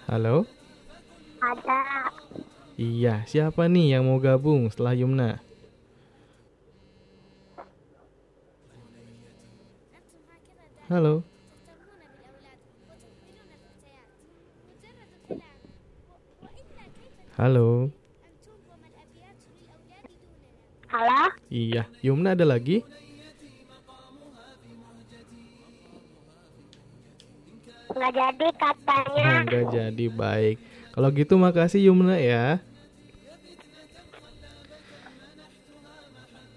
Halo? 0.08 0.46
ada 1.43 1.80
Iya, 2.74 3.22
siapa 3.30 3.69
nih 3.69 3.98
yang 3.98 4.10
mau 4.10 4.17
gabung 4.17 4.65
setelah 4.72 4.98
Yumna? 4.98 5.38
Halo? 10.89 11.26
Halo? 17.34 17.89
halo 20.86 21.34
Iya, 21.50 21.89
Yumna 22.06 22.38
ada 22.38 22.46
lagi? 22.46 22.86
nggak 27.93 28.10
jadi 28.13 28.48
katanya 28.58 29.26
Oh, 29.26 29.41
enggak 29.46 29.65
jadi 29.74 30.06
baik. 30.13 30.58
Kalau 30.93 31.10
gitu 31.13 31.34
makasih 31.41 31.82
Yumna 31.89 32.22
ya. 32.22 32.62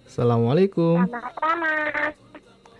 Assalamualaikum. 0.04 0.96
sama-sama 1.08 1.72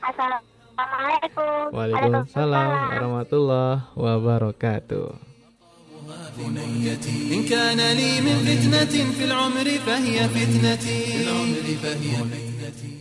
Assalamualaikum. 0.05 1.65
Waalaikumsalam 1.73 2.69
warahmatullahi 2.93 3.85
wabarakatuh. 3.97 5.26
بنيتي 6.38 7.36
إن 7.36 7.42
كان 7.44 7.80
لي 7.98 8.12
من 8.26 8.38
فتنة 8.48 8.94
في 9.16 9.24
العمر 9.26 9.68
فهي 9.86 10.18
فتنتي 10.30 11.00
في 11.12 11.24
العمر 11.24 11.66
فهي 11.84 12.14
فتنتي 12.16 12.92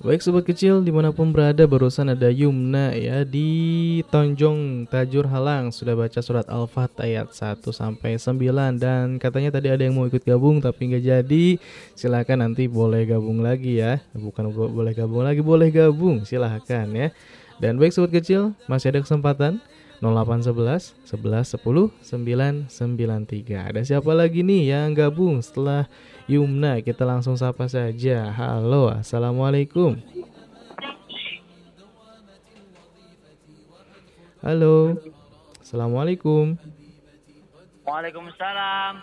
Baik 0.00 0.24
sobat 0.24 0.48
kecil 0.48 0.80
dimanapun 0.80 1.28
berada 1.28 1.60
barusan 1.68 2.08
ada 2.08 2.32
Yumna 2.32 2.96
ya 2.96 3.20
di 3.20 4.00
Tonjong 4.08 4.88
Tajur 4.88 5.28
Halang 5.28 5.76
sudah 5.76 5.92
baca 5.92 6.24
surat 6.24 6.48
Al-Fat 6.48 7.04
ayat 7.04 7.28
1 7.36 7.60
sampai 7.68 8.16
9 8.16 8.80
dan 8.80 9.20
katanya 9.20 9.60
tadi 9.60 9.68
ada 9.68 9.84
yang 9.84 10.00
mau 10.00 10.08
ikut 10.08 10.24
gabung 10.24 10.64
tapi 10.64 10.88
nggak 10.88 11.04
jadi 11.04 11.44
silahkan 11.92 12.40
nanti 12.40 12.64
boleh 12.64 13.04
gabung 13.12 13.44
lagi 13.44 13.76
ya 13.76 14.00
bukan 14.16 14.48
boleh 14.48 14.96
gabung 14.96 15.20
lagi 15.20 15.44
boleh 15.44 15.68
gabung 15.68 16.24
silahkan 16.24 16.88
ya 16.96 17.12
dan 17.60 17.76
baik 17.76 17.92
sobat 17.92 18.16
kecil 18.16 18.56
masih 18.72 18.96
ada 18.96 19.04
kesempatan 19.04 19.60
0811 20.05 20.93
11 21.09 21.57
10 21.57 22.69
993 22.69 23.69
ada 23.73 23.81
siapa 23.81 24.11
lagi 24.13 24.45
nih 24.45 24.69
yang 24.69 24.93
gabung 24.93 25.41
setelah 25.41 25.89
Yumna? 26.29 26.81
Kita 26.81 27.05
langsung 27.05 27.37
sapa 27.37 27.65
saja. 27.65 28.29
Halo 28.33 28.93
assalamualaikum. 28.93 29.97
Halo 34.45 35.01
assalamualaikum. 35.57 36.53
Waalaikumsalam. 37.85 38.93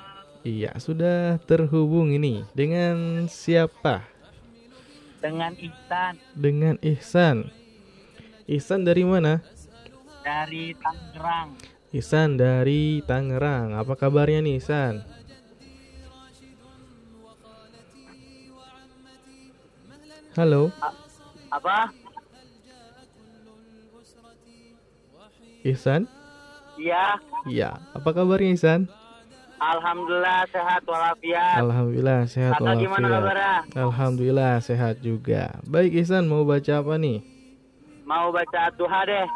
iya 0.46 0.70
sudah 0.78 1.38
terhubung 1.46 2.14
ini. 2.14 2.46
Dengan 2.54 3.26
siapa? 3.26 4.06
Dengan 5.22 5.54
Ihsan. 5.58 6.14
Dengan 6.34 6.74
Ihsan. 6.82 7.50
Ihsan 8.50 8.82
dari 8.82 9.06
mana 9.06 9.42
dari 10.22 10.72
Tangerang. 10.78 11.48
Ihsan 11.92 12.40
dari 12.40 13.04
Tangerang 13.04 13.76
apa 13.76 13.92
kabarnya 14.00 14.40
nih 14.40 14.56
Ihsan 14.56 15.04
Halo 20.32 20.72
Apa? 21.52 21.92
Ihsan 25.68 26.08
Iya. 26.80 27.20
Iya 27.44 27.70
apa 27.92 28.08
kabarnya 28.16 28.56
Ihsan 28.56 28.88
Alhamdulillah 29.62 30.42
sehat 30.50 30.82
walafiat. 30.88 31.62
Alhamdulillah 31.62 32.20
sehat 32.26 32.58
gimana 32.58 33.06
walafiat. 33.06 33.12
kabarnya? 33.14 33.54
Alhamdulillah 33.78 34.54
sehat 34.58 34.98
juga. 35.04 35.54
Baik 35.68 36.02
Ihsan 36.02 36.26
mau 36.26 36.42
baca 36.42 36.82
apa 36.82 36.96
nih? 36.98 37.22
Mau 38.08 38.34
baca 38.34 38.72
duha 38.74 39.00
deh. 39.06 39.28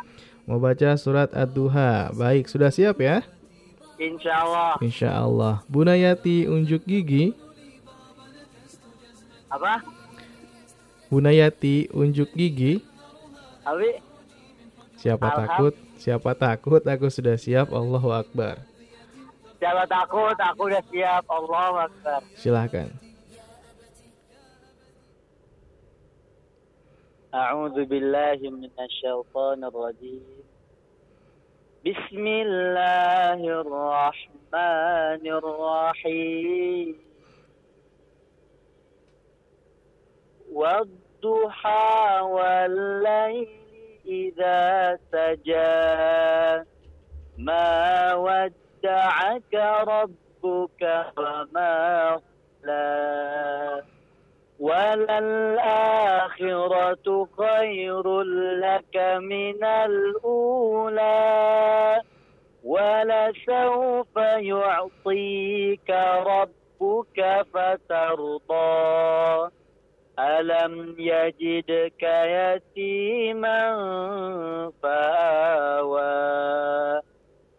Mau 0.47 0.63
baca 0.63 0.95
surat 0.95 1.27
Ad-Duha. 1.35 2.15
Baik, 2.15 2.47
sudah 2.47 2.71
siap 2.71 3.03
ya? 3.03 3.27
Insya 3.99 4.47
Allah. 4.47 4.73
Insya 4.79 5.11
Allah. 5.11 5.55
Bunayati 5.67 6.47
unjuk 6.47 6.87
gigi. 6.87 7.35
Apa? 9.51 9.83
Bunayati 11.11 11.91
unjuk 11.91 12.31
gigi. 12.31 12.79
Abi? 13.67 13.99
Siapa 14.95 15.27
Alham. 15.35 15.39
takut? 15.43 15.75
Siapa 15.99 16.31
takut? 16.39 16.83
Aku 16.87 17.11
sudah 17.11 17.35
siap. 17.35 17.75
Allahu 17.75 18.15
Akbar. 18.15 18.63
Jangan 19.59 19.89
takut, 19.91 20.37
aku 20.39 20.63
udah 20.71 20.83
siap. 20.95 21.27
Allah 21.27 21.91
Akbar. 21.91 22.21
Silahkan. 22.39 22.87
أعوذ 27.35 27.85
بالله 27.85 28.39
من 28.51 28.71
الشيطان 28.81 29.65
الرجيم. 29.65 30.25
بسم 31.87 32.27
الله 32.27 33.41
الرحمن 33.61 35.23
الرحيم. 35.27 36.97
والضحى 40.53 42.21
والليل 42.21 43.49
إذا 44.07 44.99
سجى. 45.13 46.65
ما 47.39 48.15
ودعك 48.15 49.55
ربك 49.89 51.07
وما 51.19 52.21
قلى 52.63 53.96
وللآخرة 54.61 55.77
خير 57.39 58.23
لك 58.61 58.97
من 59.21 59.65
الأولى 59.65 61.17
ولسوف 62.65 64.17
يعطيك 64.37 65.91
ربك 66.27 67.47
فترضى. 67.55 69.51
ألم 70.19 70.95
يجدك 70.99 72.03
يتيما 72.03 73.63
فآوى. 74.83 76.07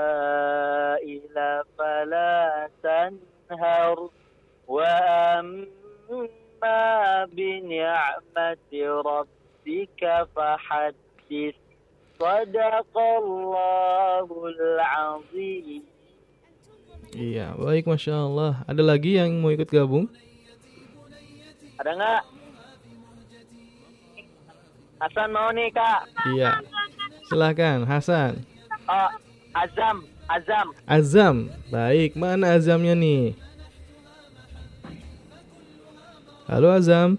السائل 0.00 1.36
فلا 1.78 2.68
تنهر 2.82 3.96
وأما 4.68 5.68
بنعمة 7.32 8.72
ربك 9.10 10.02
فحدث 10.36 11.54
صدق 12.20 12.94
الله 12.98 14.28
العظيم 14.48 15.82
Iya, 17.10 17.58
baik 17.58 17.90
Masya 17.90 18.22
Allah. 18.22 18.62
Ada 18.70 18.86
lagi 18.86 19.18
yang 19.18 19.42
mau 19.42 19.50
ikut 19.50 19.66
gabung? 19.66 20.06
Ada 21.74 21.90
nggak? 21.98 22.22
Hasan 25.02 25.28
mau 25.34 25.50
nih 25.50 25.74
kak. 25.74 26.06
Iya. 26.30 26.62
Silahkan, 27.26 27.82
Hasan. 27.82 28.46
Oh, 28.85 29.09
Azam, 29.57 30.05
Azam. 30.29 30.67
Azam. 30.85 31.35
Baik, 31.73 32.13
mana 32.13 32.53
Azamnya 32.53 32.93
nih? 32.93 33.33
Halo 36.45 36.69
Azam. 36.69 37.17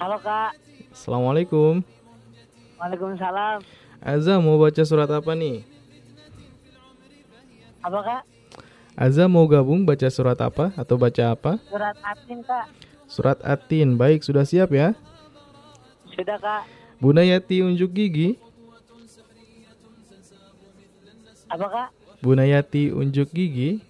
Halo 0.00 0.16
kak. 0.24 0.56
Assalamualaikum. 0.88 1.84
Waalaikumsalam. 2.80 3.60
Azam 4.00 4.40
mau 4.40 4.56
baca 4.56 4.82
surat 4.88 5.12
apa 5.12 5.36
nih? 5.36 5.68
Apa 7.84 8.00
kak? 8.00 8.22
Azam 8.96 9.28
mau 9.28 9.44
gabung 9.44 9.84
baca 9.84 10.08
surat 10.08 10.40
apa 10.40 10.72
atau 10.80 10.96
baca 10.96 11.36
apa? 11.36 11.60
Surat 11.68 11.96
Atin 12.00 12.40
kak. 12.40 12.66
Surat 13.04 13.38
Atin. 13.44 14.00
Baik, 14.00 14.24
sudah 14.24 14.48
siap 14.48 14.72
ya? 14.72 14.96
Sudah 16.16 16.40
kak. 16.40 16.64
Bunayati 17.04 17.60
unjuk 17.60 17.92
gigi. 17.92 18.40
Apa 21.52 21.66
kak? 21.68 21.88
Bunayati 22.24 22.88
unjuk 22.88 23.28
gigi. 23.36 23.84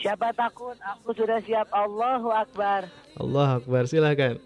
Siapa 0.00 0.32
takut? 0.32 0.76
Aku 0.80 1.12
sudah 1.12 1.44
siap. 1.44 1.68
Allahu 1.68 2.32
Akbar. 2.32 2.88
Allah 3.20 3.60
Akbar, 3.60 3.84
silahkan. 3.84 4.40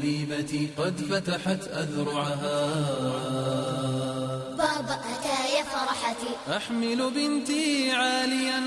حبيبتي 0.00 0.68
قد 0.78 0.96
فتحت 0.96 1.62
أذرعها 1.68 2.58
بابا 4.58 4.96
أتى 5.12 5.38
يا 5.56 5.62
فرحتي 5.72 6.32
أحمل 6.56 7.00
بنتي 7.16 7.90
عاليا 7.90 8.60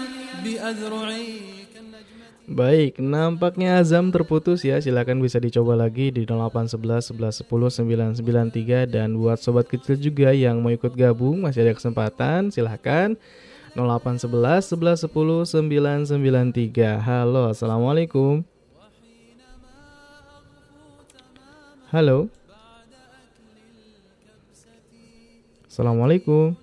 بأذرعي 0.44 1.34
كالنجمة 1.74 2.28
Baik, 2.50 2.98
nampaknya 2.98 3.78
Azam 3.78 4.10
terputus 4.10 4.66
ya. 4.66 4.82
Silakan 4.82 5.22
bisa 5.22 5.38
dicoba 5.38 5.78
lagi 5.78 6.10
di 6.10 6.26
0811 6.26 7.14
11 7.14 7.46
10 7.46 8.18
993 8.18 8.90
dan 8.90 9.14
buat 9.22 9.38
sobat 9.38 9.70
kecil 9.70 10.02
juga 10.02 10.34
yang 10.34 10.58
mau 10.66 10.74
ikut 10.74 10.98
gabung 10.98 11.46
masih 11.46 11.62
ada 11.62 11.78
kesempatan. 11.78 12.50
Silakan 12.50 13.22
0811 13.78 14.74
11 14.74 15.06
10 15.06 15.46
993. 16.18 16.98
Halo, 17.06 17.54
Assalamualaikum. 17.54 18.42
Halo. 21.95 22.27
Assalamualaikum. 25.71 26.59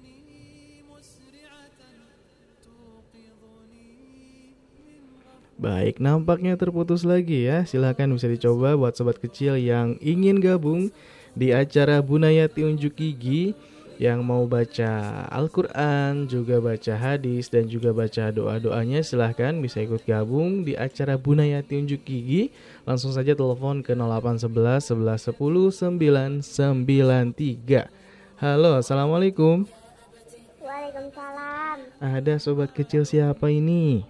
Baik, 5.56 6.04
nampaknya 6.04 6.60
terputus 6.60 7.08
lagi 7.08 7.48
ya. 7.48 7.64
Silahkan 7.64 8.12
bisa 8.12 8.28
dicoba 8.28 8.76
buat 8.76 8.92
sobat 9.00 9.24
kecil 9.24 9.56
yang 9.56 9.96
ingin 10.04 10.44
gabung 10.44 10.92
di 11.32 11.56
acara 11.56 12.04
Bunayati 12.04 12.68
Unjuk 12.68 13.00
Gigi 13.00 13.56
yang 14.02 14.26
mau 14.26 14.50
baca 14.50 15.30
Al-Quran, 15.30 16.26
juga 16.26 16.58
baca 16.58 16.98
hadis, 16.98 17.54
dan 17.54 17.70
juga 17.70 17.94
baca 17.94 18.34
doa-doanya 18.34 19.06
silahkan 19.06 19.54
bisa 19.62 19.78
ikut 19.78 20.02
gabung 20.10 20.66
di 20.66 20.74
acara 20.74 21.22
Bunayati 21.22 21.78
Unjuk 21.78 22.02
Gigi. 22.02 22.50
Langsung 22.82 23.14
saja 23.14 23.38
telepon 23.38 23.86
ke 23.86 23.94
0811 23.94 24.98
11 24.98 26.02
10 26.02 26.42
993. 26.42 28.42
Halo, 28.42 28.82
Assalamualaikum. 28.82 29.70
Waalaikumsalam. 30.66 31.78
Ada 32.02 32.42
sobat 32.42 32.74
kecil 32.74 33.06
siapa 33.06 33.54
ini? 33.54 34.02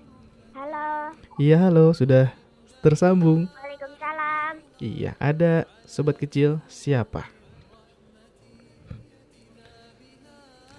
Halo. 0.56 1.12
Iya 1.36 1.68
halo, 1.68 1.92
sudah 1.92 2.32
tersambung. 2.80 3.44
Waalaikumsalam. 3.60 4.56
Iya, 4.80 5.20
ada 5.20 5.68
sobat 5.84 6.16
kecil 6.16 6.64
siapa? 6.72 7.41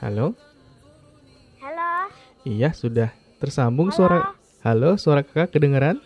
Halo? 0.02 0.34
Halo. 1.62 2.10
Iya, 2.42 2.74
sudah 2.74 3.14
tersambung 3.38 3.94
Halo. 3.94 3.96
suara 4.02 4.18
Halo, 4.66 4.90
suara 4.98 5.22
kakak 5.22 5.54
kedengaran? 5.54 6.02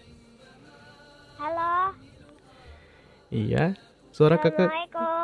Halo. 1.41 1.97
Iya, 3.33 3.73
suara 4.13 4.37
kakak. 4.37 4.69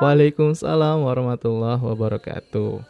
Waalaikumsalam 0.01 1.05
warahmatullahi 1.05 1.85
wabarakatuh. 1.85 2.81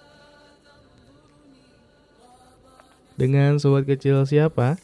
Dengan 3.18 3.58
sobat 3.58 3.82
kecil 3.82 4.22
siapa? 4.22 4.78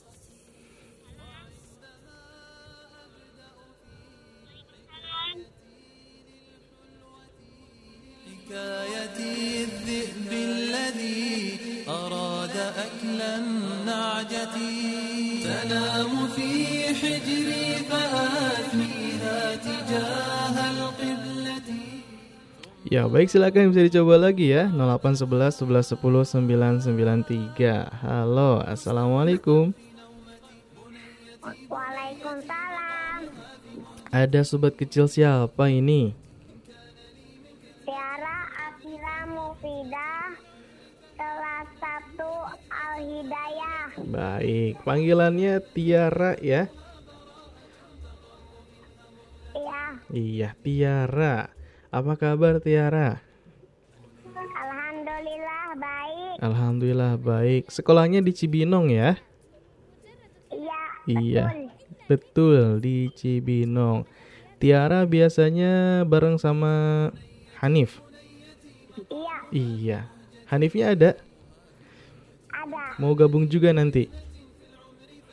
Ya 22.89 23.05
baik 23.05 23.29
silakan 23.29 23.69
bisa 23.69 23.85
dicoba 23.85 24.17
lagi 24.17 24.49
ya 24.49 24.73
0811 24.73 25.61
11 25.61 26.01
10 26.01 26.89
993 26.89 27.85
Halo 28.01 28.65
Assalamualaikum 28.65 29.77
Waalaikumsalam. 31.69 33.29
Ada 34.09 34.41
sobat 34.41 34.81
kecil 34.81 35.05
siapa 35.05 35.69
ini? 35.69 36.17
Tiara 37.85 38.49
Afira 38.73 39.37
Mufidah 39.37 40.33
kelas 41.13 41.69
1 42.17 42.25
Al 42.73 42.97
Hidayah. 43.05 43.85
Baik 44.01 44.81
panggilannya 44.89 45.61
Tiara 45.77 46.41
ya 46.41 46.73
Iya. 49.53 49.81
Iya 50.09 50.49
Tiara 50.65 51.58
Apa 51.89 52.21
kabar 52.21 52.61
Tiara? 52.61 53.25
Alhamdulillah 54.37 55.73
baik. 55.81 56.37
Alhamdulillah 56.37 57.13
baik 57.17 57.63
Sekolahnya 57.73 58.21
di 58.21 58.33
Cibinong 58.37 58.93
ya? 58.93 59.17
Iya. 60.53 60.81
Iya 61.09 61.45
Betul. 61.49 61.65
Betul 62.05 62.85
di 62.85 63.09
Cibinong 63.17 64.05
Tiara 64.61 65.09
biasanya 65.09 66.05
bareng 66.05 66.37
sama 66.37 67.09
Hanif 67.65 68.05
Iya. 69.09 69.37
Iya 69.49 69.99
Hanifnya 70.53 70.93
ada? 70.93 71.11
Ada. 72.53 73.01
Mau 73.01 73.17
gabung 73.17 73.49
juga 73.49 73.73
nanti? 73.73 74.13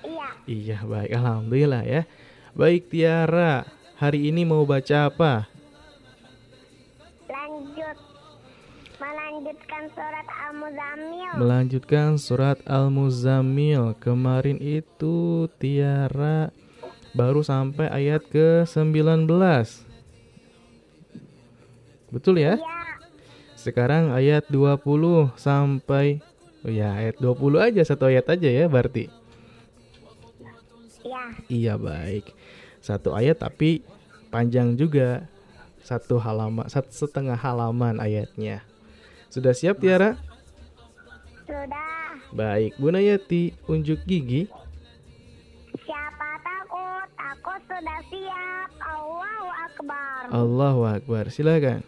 Iya. 0.08 0.28
Iya 0.48 0.78
baik 0.88 1.12
Alhamdulillah 1.12 1.84
ya 1.84 2.08
Baik 2.56 2.88
Tiara 2.88 3.68
Hari 4.00 4.32
ini 4.32 4.48
mau 4.48 4.63
baca 4.63 5.12
apa? 5.12 5.55
Melanjutkan 9.36 9.84
surat 9.91 10.28
Al-Muzammil. 10.32 11.32
Melanjutkan 11.36 12.10
surat 12.15 12.58
Al-Muzammil 12.63 13.84
Kemarin 14.00 14.56
itu 14.63 15.52
Tiara 15.60 16.56
baru 17.12 17.43
sampai 17.43 17.91
ayat 17.91 18.24
ke-19 18.32 19.28
Betul 22.15 22.39
ya? 22.39 22.56
Iya. 22.56 22.80
Sekarang 23.60 24.15
ayat 24.15 24.48
20 24.48 25.36
sampai 25.36 26.24
Oh 26.63 26.71
ya 26.71 26.95
ayat 26.95 27.19
20 27.19 27.60
aja 27.60 27.82
satu 27.84 28.08
ayat 28.08 28.32
aja 28.32 28.48
ya 28.48 28.71
berarti 28.71 29.12
Iya. 31.04 31.24
Iya 31.52 31.74
baik 31.76 32.32
Satu 32.80 33.12
ayat 33.12 33.43
tapi 33.43 33.84
panjang 34.32 34.80
juga 34.80 35.28
Satu 35.84 36.24
halaman 36.24 36.71
Satu 36.71 36.88
setengah 36.88 37.36
halaman 37.36 38.00
ayatnya 38.00 38.63
Sudah 39.36 39.52
siap 39.52 39.84
Tiara? 39.84 40.15
Sudah. 41.43 42.15
Baik 42.32 42.80
Bu 42.80 42.88
Nayati 42.88 43.52
unjuk 43.67 44.08
gigi 44.08 44.48
Siapa 45.84 46.39
takut? 46.39 47.08
Aku 47.19 47.52
sudah 47.67 48.00
siap. 48.08 48.69
Allahu 48.80 49.48
Akbar. 49.52 50.21
Allahu 50.32 50.82
Akbar 50.88 51.24
Silakan 51.36 51.84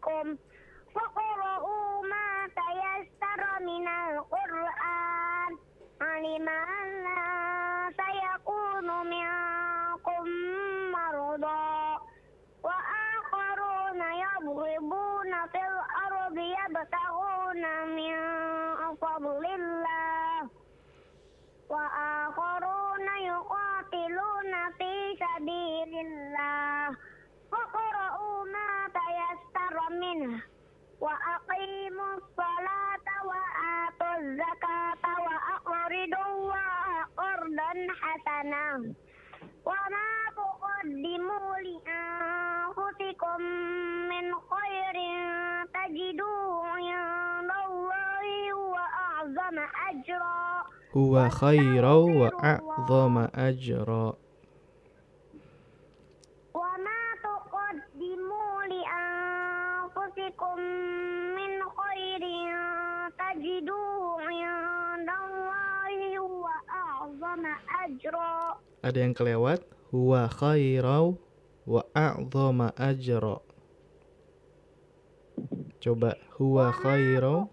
alaikum 0.00 0.38
فاقرؤوا 0.94 2.06
ما 2.08 2.48
تيسر 2.56 3.40
من 3.60 3.88
القرآن 3.88 5.52
علم 6.00 6.48
أن 6.48 7.04
سيكون 8.00 8.88
منكم 9.12 10.24
مرضى 10.96 11.98
وآخرون 12.64 14.00
يضربون 14.24 15.32
في 15.52 15.60
الأرض 15.72 16.36
يبتغون 16.38 17.62
من 17.96 18.29
huwa 51.11 51.27
khairau 51.27 52.07
wa 52.07 52.31
a'zama 52.39 53.27
ajra. 53.35 54.15
Wa 56.55 56.71
ma 56.79 57.01
tuqaddimu 57.19 58.43
li 58.71 58.79
anfusikum 58.87 60.55
min 61.35 61.59
khairin 61.67 62.55
tajiduhu 63.19 64.23
indallahi 64.23 66.15
wa 66.15 66.55
a'zama 66.71 67.59
ajra. 67.83 68.55
Ada 68.79 69.03
yang 69.03 69.11
kelewat? 69.11 69.67
Huwa 69.91 70.31
khairau 70.31 71.19
wa 71.67 71.83
a'zama 71.91 72.71
ajra. 72.79 73.43
Coba 75.83 76.15
huwa 76.39 76.71
khairau 76.71 77.51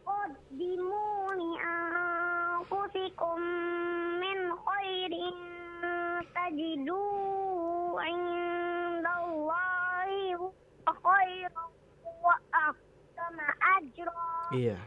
iya. 14.54 14.78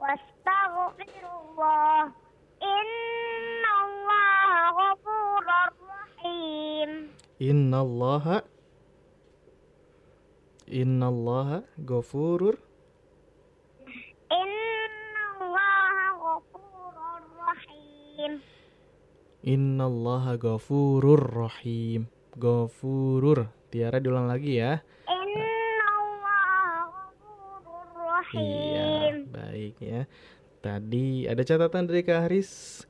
Wastaghfirullah. 0.00 2.12
Innallaha 2.60 4.72
ghafurur 4.74 5.46
rahim. 5.84 7.08
Innallaha. 7.40 8.42
Innallaha 10.66 11.62
ghafurur. 11.84 12.56
Innallaha 14.32 16.06
ghafurur 16.18 17.22
rahim. 17.36 18.40
Innallaha 19.44 20.36
ghafurur 20.40 21.20
rahim. 21.32 22.06
Ghafurur. 22.34 23.46
Tiara 23.74 23.98
diulang 23.98 24.30
lagi 24.30 24.62
ya 24.62 24.78
innallaha 25.10 26.86
Iya, 28.34 28.86
rahim 29.10 29.30
baik 29.30 29.74
ya. 29.78 30.02
Tadi 30.58 31.28
ada 31.28 31.42
catatan 31.44 31.86
dari 31.86 32.02
Kak 32.02 32.26
Haris. 32.26 32.82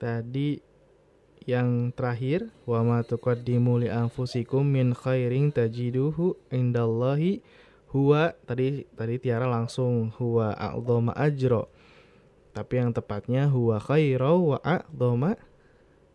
Tadi 0.00 0.60
yang 1.46 1.94
terakhir, 1.94 2.50
wa 2.66 2.82
ma 2.82 2.98
tuqaddimu 3.06 3.86
li 3.86 3.88
anfusikum 3.90 4.66
min 4.66 4.96
khairin 4.96 5.54
tajiduhu 5.54 6.34
indallahi 6.50 7.38
huwa 7.94 8.34
tadi 8.44 8.82
tadi 8.98 9.14
Tiara 9.22 9.46
langsung 9.46 10.10
huwa 10.18 10.52
a'dhama 10.56 11.14
ajra. 11.14 11.68
Tapi 12.50 12.72
yang 12.80 12.90
tepatnya 12.90 13.46
huwa 13.52 13.78
khairau 13.78 14.56
wa 14.56 14.58
a'dhama 14.64 15.38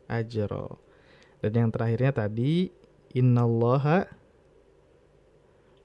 ajra. 0.10 0.67
Dan 1.41 1.51
yang 1.58 1.69
terakhirnya 1.73 2.12
tadi 2.13 2.69
innallaha 3.15 4.08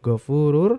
ghafurur 0.05 0.79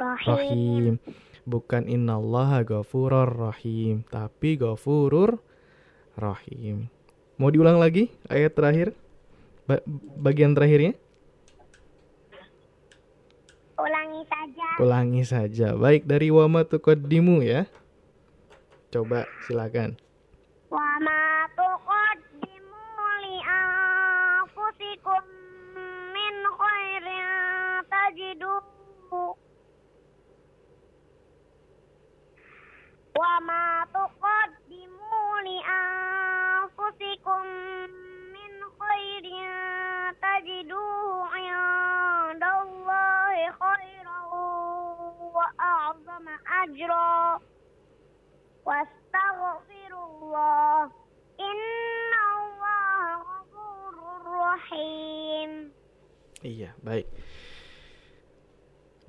rahim. 0.00 0.96
Bukan 1.44 1.84
innallaha 1.84 2.64
ghafurur 2.64 3.28
rahim 3.28 4.02
tapi 4.08 4.56
ghafurur 4.56 5.36
rahim. 6.16 6.88
Mau 7.40 7.48
diulang 7.52 7.76
lagi 7.80 8.12
ayat 8.28 8.56
terakhir? 8.56 8.92
Ba- 9.68 9.84
bagian 10.20 10.56
terakhirnya? 10.56 10.96
Ulangi 13.80 14.22
saja. 14.28 14.68
Ulangi 14.76 15.22
saja. 15.24 15.68
Baik 15.72 16.04
dari 16.04 16.28
wama 16.28 16.68
tuqaddimu 16.68 17.40
ya. 17.40 17.64
Coba 18.92 19.24
silakan. 19.48 19.96
Wa 20.68 21.00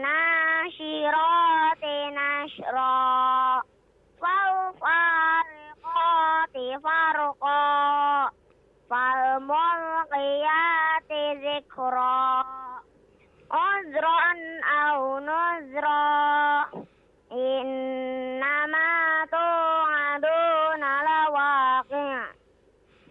nashirati 0.00 1.96
nashra. 2.16 3.60
Fal 4.20 4.72
fariqati 4.80 5.41
فرقا 6.84 8.30
فالملقيات 8.90 10.32
ذكرا. 11.44 12.44
عذرا 13.50 14.32
أو 14.88 15.18
نذرا. 15.18 16.64
إنما 17.32 18.90
توعدون 19.30 20.80
لواقع. 20.80 22.24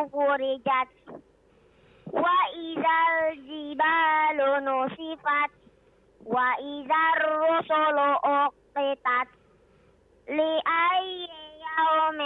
فرجت 0.07 0.89
وإذا 2.13 2.97
الجبال 3.31 4.37
نسيت 4.65 5.10
وإذا 6.26 7.02
الرسل 7.16 7.98
أقتت 8.24 9.28
لأي 10.28 11.28
يوم 11.66 12.20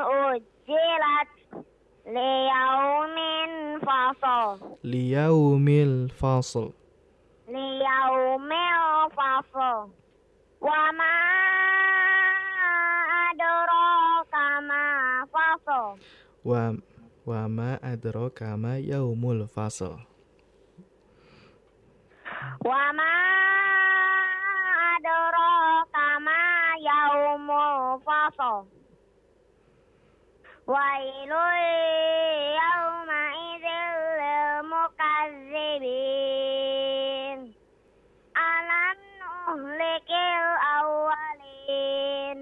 أجلت 0.00 1.64
ليوم 2.06 3.16
فصل 3.80 4.76
Liyaumil 4.84 6.10
fasl. 6.20 6.70
ليوم 7.48 8.52
الفصل 8.52 9.88
وما 10.60 11.16
أدراك 13.30 14.34
ما 14.68 14.86
فصل 15.32 15.98
Wa 16.46 16.74
wa 17.26 17.48
ma 17.48 17.74
adraka 17.82 18.54
ma 18.56 18.78
Wama 22.41 23.11
adoro 24.95 25.85
kama 25.93 26.37
yaumu 26.79 28.01
wa 28.05 28.65
Wailul 30.67 31.57
yauma 32.57 33.21
idzil 33.53 34.01
mukazzibin. 34.69 37.39
Alam 38.33 38.97
nuhlikil 39.21 40.45
awwalin. 40.77 42.39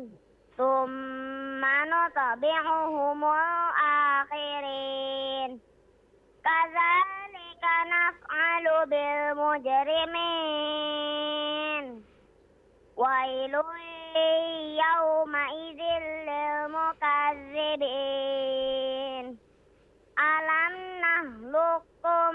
Summa 0.55 1.75
nutabi'uhumul 1.91 3.68
نفعل 8.38 8.66
بالمجرمين 10.14 11.84
ويل 12.96 13.54
يومئذ 14.84 15.80
للمكذبين 16.30 17.64
ألم 20.18 20.74
نهلككم 21.02 22.34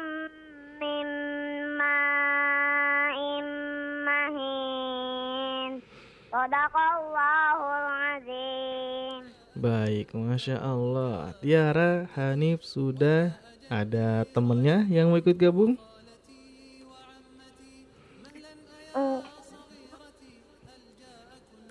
من 0.81 1.07
ماء 1.77 3.19
مهين 4.07 5.71
صدق 6.31 6.75
الله 6.77 7.59
العظيم 7.79 9.23
Baik, 9.59 10.15
masya 10.15 10.55
Allah. 10.63 11.35
Tiara, 11.43 12.07
Hanif 12.15 12.63
sudah 12.63 13.35
ada 13.67 14.23
temennya 14.31 14.87
yang 14.87 15.11
mau 15.11 15.19
ikut 15.19 15.35
gabung? 15.35 15.75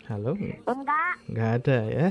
Halo? 0.03 0.35
Enggak 0.35 1.15
Nggak 1.31 1.49
ada 1.63 1.79
ya. 1.87 2.07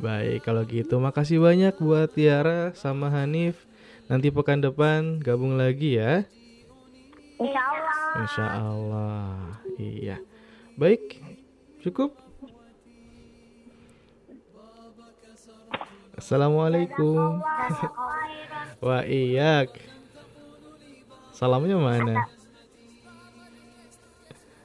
Baik, 0.00 0.48
kalau 0.48 0.64
gitu 0.64 0.96
makasih 0.96 1.42
banyak 1.44 1.76
buat 1.76 2.08
Tiara 2.08 2.72
sama 2.72 3.12
Hanif. 3.12 3.68
Nanti 4.08 4.32
pekan 4.32 4.64
depan 4.64 5.20
gabung 5.20 5.60
lagi 5.60 6.00
ya. 6.00 6.24
Insya 7.36 7.62
Allah 7.68 7.98
Insya 8.24 8.46
Allah. 8.48 9.28
Iya. 9.76 10.16
Baik, 10.80 11.20
cukup. 11.84 12.16
Assalamualaikum. 16.16 17.44
Wah 18.80 19.04
iya. 19.04 19.68
Salamnya 21.36 21.76
mana? 21.76 22.24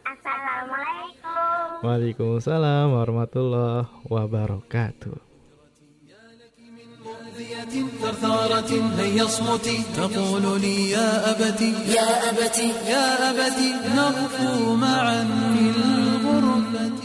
Assalamualaikum 0.08 0.93
Waalaikumsalam 1.83 2.91
warahmatullahi 2.91 3.87
wabarakatuh. 4.11 5.29
مؤذية 7.39 7.87
ثرثارة 8.03 8.71
هيا 8.99 9.25
اصمتي 9.25 9.79
تقول 9.97 10.61
لي 10.61 10.91
يا 10.91 11.31
أبتي 11.31 11.71
يا 11.95 12.09
أبتي 12.31 12.69
يا 12.91 13.31
أبتي 13.31 13.71
نغفو 13.97 14.75
معا 14.75 15.23
في 15.55 15.65
الغرفة 15.71 16.99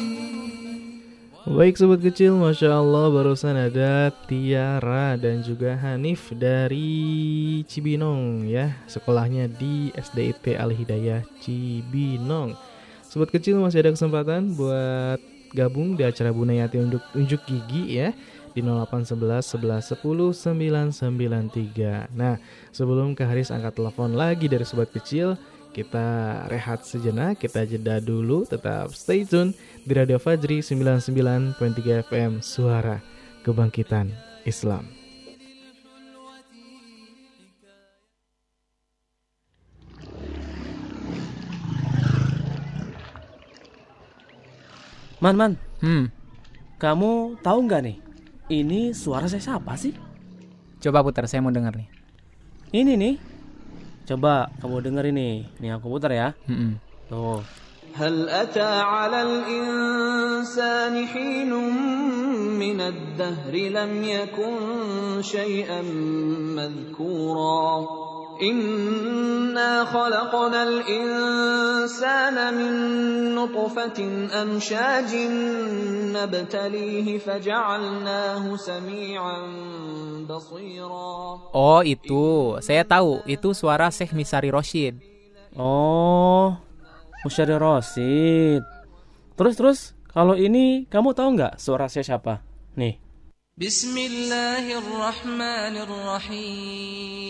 Baik 1.43 1.77
sobat 1.77 2.01
kecil, 2.01 2.33
Masya 2.39 2.81
Allah 2.81 3.13
barusan 3.13 3.53
ada 3.53 4.09
Tiara 4.25 5.13
dan 5.21 5.45
juga 5.45 5.77
Hanif 5.77 6.33
dari 6.33 7.61
Cibinong 7.69 8.49
ya 8.49 8.73
Sekolahnya 8.89 9.51
di 9.51 9.93
SDIT 9.93 10.57
Al 10.57 10.73
Hidayah 10.73 11.21
Cibinong 11.45 12.57
Sobat 13.08 13.32
kecil 13.32 13.56
masih 13.56 13.80
ada 13.80 13.96
kesempatan 13.96 14.52
buat 14.52 15.16
gabung 15.56 15.96
di 15.96 16.04
acara 16.04 16.28
Bunayati 16.28 16.76
untuk 16.76 17.00
unjuk 17.16 17.40
gigi 17.48 17.96
ya 17.96 18.12
di 18.52 18.60
0811 18.60 19.56
11 19.56 19.96
10 19.96 20.36
993. 22.12 22.12
Nah, 22.12 22.36
sebelum 22.68 23.16
Kak 23.16 23.32
Haris 23.32 23.48
angkat 23.48 23.80
telepon 23.80 24.12
lagi 24.12 24.44
dari 24.44 24.68
sobat 24.68 24.92
kecil, 24.92 25.40
kita 25.72 26.44
rehat 26.52 26.84
sejenak, 26.84 27.40
kita 27.40 27.64
jeda 27.64 27.96
dulu, 28.02 28.44
tetap 28.44 28.92
stay 28.92 29.24
tune 29.24 29.56
di 29.88 29.92
Radio 29.96 30.20
Fajri 30.20 30.60
99.3 30.60 32.04
FM 32.08 32.44
Suara 32.44 33.00
Kebangkitan 33.40 34.12
Islam. 34.44 34.97
Man, 45.19 45.35
man, 45.35 45.53
Hmm, 45.79 46.11
kamu 46.79 47.39
tahu 47.39 47.59
nggak 47.67 47.81
nih? 47.83 47.97
Ini 48.49 48.91
suara 48.91 49.27
saya 49.27 49.39
siapa 49.41 49.75
sih? 49.75 49.95
coba 50.83 50.99
putar 50.99 51.23
saya 51.31 51.39
mau 51.39 51.47
dengar 51.51 51.71
nih. 51.79 51.87
Ini 52.75 52.93
nih. 52.99 53.15
Coba 54.03 54.51
kamu 54.59 54.83
denger 54.83 55.05
ini. 55.15 55.47
Nih 55.63 55.71
aku 55.71 55.87
putar 55.87 56.11
ya. 56.11 56.35
Hmm, 56.43 56.75
Tuh. 57.07 57.39
هل 57.93 58.25
أتى 58.25 58.71
على 58.81 59.21
الإنسان 59.21 61.05
حين 61.13 61.53
من 62.57 62.81
الدهر 62.81 63.53
لم 63.53 63.91
يكن 64.03 64.55
شيئا 65.21 65.81
مذكورا 66.57 67.69
Inna 68.38 69.82
khalaqnal 69.90 70.86
insana 70.86 72.54
min 72.54 72.74
nutfatin 73.34 74.30
amshajin 74.30 75.34
nabtalihi 76.14 77.18
faja'alnahu 77.18 78.54
sami'an 78.54 79.42
basira. 80.22 81.50
Oh, 81.50 81.82
itu. 81.82 82.54
Saya 82.62 82.86
tahu. 82.86 83.26
Itu 83.26 83.58
suara 83.58 83.90
Syekh 83.90 84.14
Misari 84.14 84.54
Roshid. 84.54 85.02
Oh, 85.58 86.54
Misari 87.26 87.58
Roshid. 87.58 88.62
Terus 89.34 89.54
terus, 89.58 89.78
kalau 90.14 90.38
ini 90.38 90.86
kamu 90.86 91.10
tahu 91.10 91.34
nggak 91.34 91.58
suara 91.58 91.90
saya 91.90 92.06
siapa? 92.06 92.46
Nih. 92.78 93.07
بسم 93.57 93.97
الله 93.97 94.65
الرحمن 94.81 95.75
الرحيم 95.85 97.29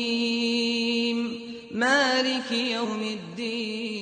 مالك 1.75 2.51
يوم 2.51 3.01
الدين 3.03 3.99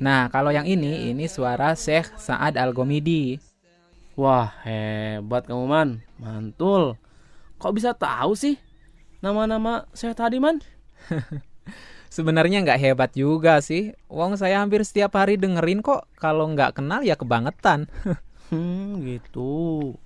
Nah, 0.00 0.32
kalau 0.32 0.48
yang 0.48 0.64
ini, 0.64 1.12
ini 1.12 1.28
suara 1.28 1.76
Syekh 1.76 2.16
Sa'ad 2.16 2.56
Al-Gomidi. 2.56 3.36
Wah, 4.16 4.48
hebat 4.64 5.44
kamu 5.44 5.68
man. 5.68 6.00
Mantul. 6.16 6.96
Kok 7.60 7.76
bisa 7.76 7.92
tahu 7.92 8.32
sih 8.32 8.56
nama-nama 9.20 9.84
saya 9.92 10.16
tadi 10.16 10.40
man? 10.40 10.64
Sebenarnya 12.15 12.63
nggak 12.63 12.79
hebat 12.79 13.11
juga 13.11 13.59
sih. 13.59 13.91
Wong 14.07 14.39
saya 14.39 14.63
hampir 14.63 14.87
setiap 14.87 15.19
hari 15.19 15.35
dengerin 15.35 15.83
kok. 15.83 16.07
Kalau 16.15 16.47
nggak 16.47 16.79
kenal 16.79 17.03
ya 17.03 17.19
kebangetan. 17.19 17.91
Hmm, 18.45 19.01
gitu. 19.01 19.97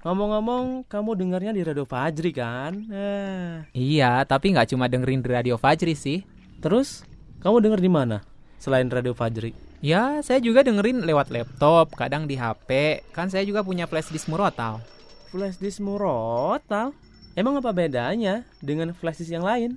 Ngomong-ngomong, 0.00 0.88
kamu 0.88 1.12
dengarnya 1.12 1.52
di 1.52 1.60
Radio 1.60 1.84
Fajri 1.84 2.32
kan? 2.32 2.72
Eh. 2.88 3.68
iya, 3.76 4.24
tapi 4.24 4.56
nggak 4.56 4.72
cuma 4.72 4.88
dengerin 4.88 5.20
di 5.20 5.28
Radio 5.28 5.60
Fajri 5.60 5.92
sih. 5.92 6.24
Terus, 6.64 7.04
kamu 7.44 7.60
denger 7.60 7.84
di 7.84 7.92
mana? 7.92 8.24
Selain 8.56 8.88
Radio 8.88 9.12
Fajri. 9.12 9.52
Ya, 9.84 10.24
saya 10.24 10.40
juga 10.40 10.64
dengerin 10.64 11.04
lewat 11.04 11.28
laptop, 11.28 11.92
kadang 12.00 12.24
di 12.24 12.40
HP. 12.40 13.04
Kan 13.12 13.28
saya 13.28 13.44
juga 13.44 13.60
punya 13.60 13.84
flash 13.84 14.08
disk 14.08 14.32
Murotal. 14.32 14.80
Flash 15.28 15.60
disk 15.60 15.84
Murotal? 15.84 16.96
Emang 17.36 17.60
apa 17.60 17.76
bedanya 17.76 18.48
dengan 18.64 18.96
flash 18.96 19.20
disk 19.20 19.36
yang 19.36 19.44
lain? 19.44 19.76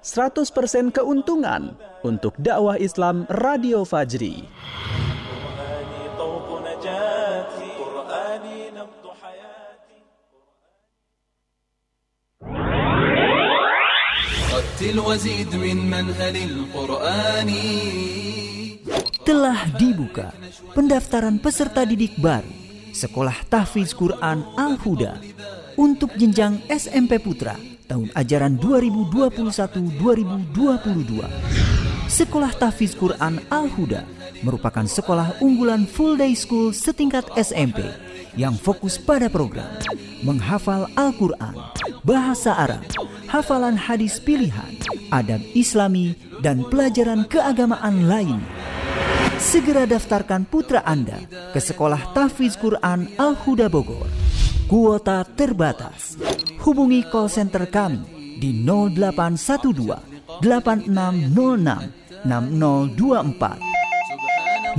100% 0.00 0.96
keuntungan 0.96 1.76
untuk 2.00 2.32
dakwah 2.40 2.80
Islam 2.80 3.28
Radio 3.28 3.84
Fajri. 3.84 4.48
Telah 19.20 19.60
dibuka 19.76 20.32
pendaftaran 20.72 21.36
peserta 21.36 21.84
didik 21.84 22.16
baru 22.16 22.48
Sekolah 22.90 23.36
Tahfiz 23.46 23.92
Quran 23.94 24.42
Al-Huda 24.56 25.20
untuk 25.76 26.16
jenjang 26.16 26.64
SMP 26.66 27.20
Putra 27.22 27.69
tahun 27.90 28.14
ajaran 28.14 28.54
2021-2022. 28.62 31.26
Sekolah 32.06 32.54
Tahfiz 32.54 32.94
Quran 32.94 33.42
Al-Huda 33.50 34.06
merupakan 34.46 34.86
sekolah 34.86 35.42
unggulan 35.42 35.90
full 35.90 36.14
day 36.14 36.38
school 36.38 36.70
setingkat 36.70 37.26
SMP 37.34 37.82
yang 38.38 38.54
fokus 38.54 38.94
pada 38.94 39.26
program 39.26 39.66
menghafal 40.22 40.86
Al-Quran, 40.94 41.56
bahasa 42.04 42.54
Arab, 42.54 42.84
hafalan 43.26 43.76
hadis 43.76 44.20
pilihan, 44.20 44.76
adab 45.10 45.40
islami, 45.56 46.14
dan 46.44 46.64
pelajaran 46.68 47.24
keagamaan 47.28 48.08
lain. 48.08 48.40
Segera 49.40 49.88
daftarkan 49.88 50.44
putra 50.44 50.84
Anda 50.84 51.24
ke 51.56 51.60
Sekolah 51.60 52.12
Tahfiz 52.12 52.60
Quran 52.60 53.08
Al-Huda 53.16 53.72
Bogor. 53.72 54.19
Kuota 54.70 55.26
terbatas. 55.26 56.14
Hubungi 56.62 57.02
call 57.10 57.26
center 57.26 57.66
kami 57.66 58.06
di 58.38 58.54
0812 58.62 60.38
8606 60.38 62.22
6024 62.22 64.78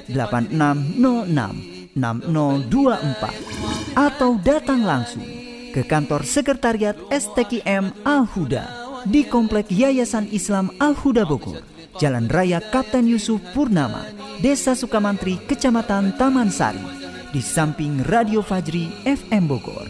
8606 0.00 1.92
6024 1.92 4.00
atau 4.00 4.40
datang 4.40 4.80
langsung 4.80 5.28
ke 5.76 5.84
kantor 5.84 6.24
sekretariat 6.24 6.96
STKM 7.12 7.92
Al-Huda 8.00 8.64
di 9.04 9.28
Komplek 9.28 9.68
Yayasan 9.68 10.32
Islam 10.32 10.72
Al-Huda 10.80 11.28
Bogor, 11.28 11.60
Jalan 12.00 12.32
Raya 12.32 12.64
Kapten 12.64 13.04
Yusuf 13.04 13.44
Purnama, 13.52 14.08
Desa 14.40 14.72
Sukamantri, 14.72 15.36
Kecamatan 15.44 16.16
Taman 16.16 16.48
Sari, 16.48 17.01
di 17.31 17.41
samping 17.43 18.03
Radio 18.07 18.39
Fajri 18.41 18.89
FM 19.03 19.43
Bogor. 19.49 19.87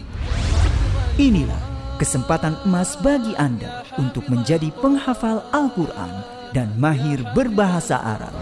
Inilah 1.18 1.62
kesempatan 1.98 2.54
emas 2.64 2.94
bagi 3.02 3.34
Anda 3.34 3.82
untuk 3.98 4.30
menjadi 4.30 4.70
penghafal 4.78 5.42
Al-Quran 5.50 6.12
dan 6.54 6.72
mahir 6.78 7.22
berbahasa 7.34 7.98
Arab. 7.98 8.34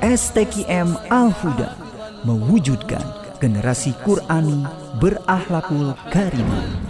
STKM 0.00 0.96
Al-Huda 1.12 1.76
mewujudkan 2.24 3.04
generasi 3.38 3.94
Qurani 4.02 4.66
berakhlakul 4.98 5.94
karimah. 6.10 6.88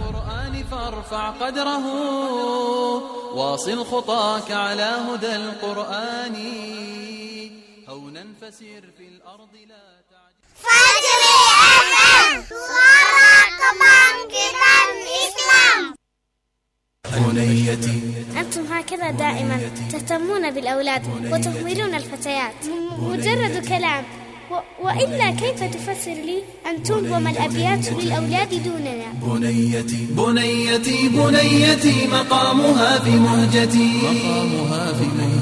القرآن 0.49 0.63
فارفع 0.71 1.29
قدره 1.29 1.85
واصل 3.35 3.85
خطاك 3.85 4.51
على 4.51 4.89
هدى 5.07 5.35
القرآن 5.35 6.35
هونا 7.89 8.25
فسير 8.41 8.91
في 8.97 9.07
الأرض 9.07 9.53
لا 9.69 9.75
تعجل 9.75 9.92
Fajri 10.64 11.34
FM 11.90 12.28
Suara 12.50 13.32
Kebangkitan 13.60 14.88
Islam 15.24 15.80
بنيتي 17.14 18.00
أنتم 18.40 18.64
هكذا 18.72 19.10
دائما 19.10 19.56
تهتمون 19.92 20.50
بالأولاد 20.50 21.02
وتهملون 21.32 21.94
الفتيات. 21.94 22.54
مجرد 22.98 23.68
كلام. 23.68 24.04
و... 24.50 24.54
وإلا 24.82 25.30
كيف 25.30 25.60
تفسر 25.74 26.12
لي 26.28 26.42
أن 26.70 26.82
تنظم 26.82 27.26
الأبيات 27.28 27.92
للأولاد 27.92 28.62
دوننا؟ 28.64 29.08
بنيتي. 29.22 30.06
بنيتي 30.10 31.08
بنيتي 31.08 32.06
مقامها 32.08 32.98
في 32.98 33.10
مهجتي. 33.10 33.88
مقامها 34.02 34.92
في 34.92 35.04
مهجتي. 35.04 35.33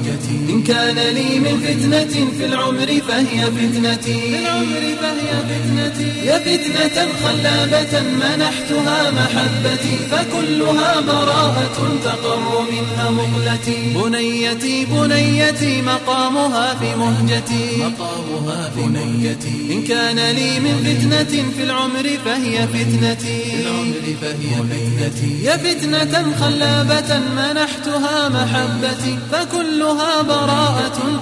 إن 0.49 0.63
كان 0.63 0.95
لي 0.95 1.39
من 1.39 1.55
فتنة 1.65 2.13
في 2.37 2.45
العمر 2.45 3.01
فهي 3.07 3.45
فتنتي. 3.55 4.19
في 4.21 4.39
العمر 4.39 4.83
فهي 5.01 5.31
فتنتي. 5.49 6.25
يا 6.25 6.37
فتنة 6.39 6.97
خلابة 7.23 7.93
منحتها 8.01 9.11
محبتي 9.11 9.95
فكلها 10.11 11.01
براءة 11.01 11.77
تقر 12.03 12.65
منها 12.71 13.09
مقلتي 13.09 13.93
بنيتي 13.95 14.85
بنيتي 14.85 15.81
مقامها 15.81 16.75
في 16.79 16.95
مهجتي. 16.95 17.65
مقامها 17.77 18.71
في 18.75 18.81
بنيتي 18.81 19.73
إن 19.73 19.83
كان 19.83 20.19
لي 20.37 20.59
من 20.59 20.75
فتنة 20.85 21.43
في 21.55 21.63
العمر 21.63 22.05
فهي 22.25 22.67
فتنتي. 22.67 23.39
في 23.43 23.61
العمر 23.61 24.05
فهي 24.21 24.53
فتنتي. 24.69 25.43
يا 25.43 25.57
فتنة 25.57 26.35
خلابة 26.41 27.19
منحتها 27.37 28.29
محبتي 28.29 29.17
فكلها 29.31 30.21
براءة 30.21 30.32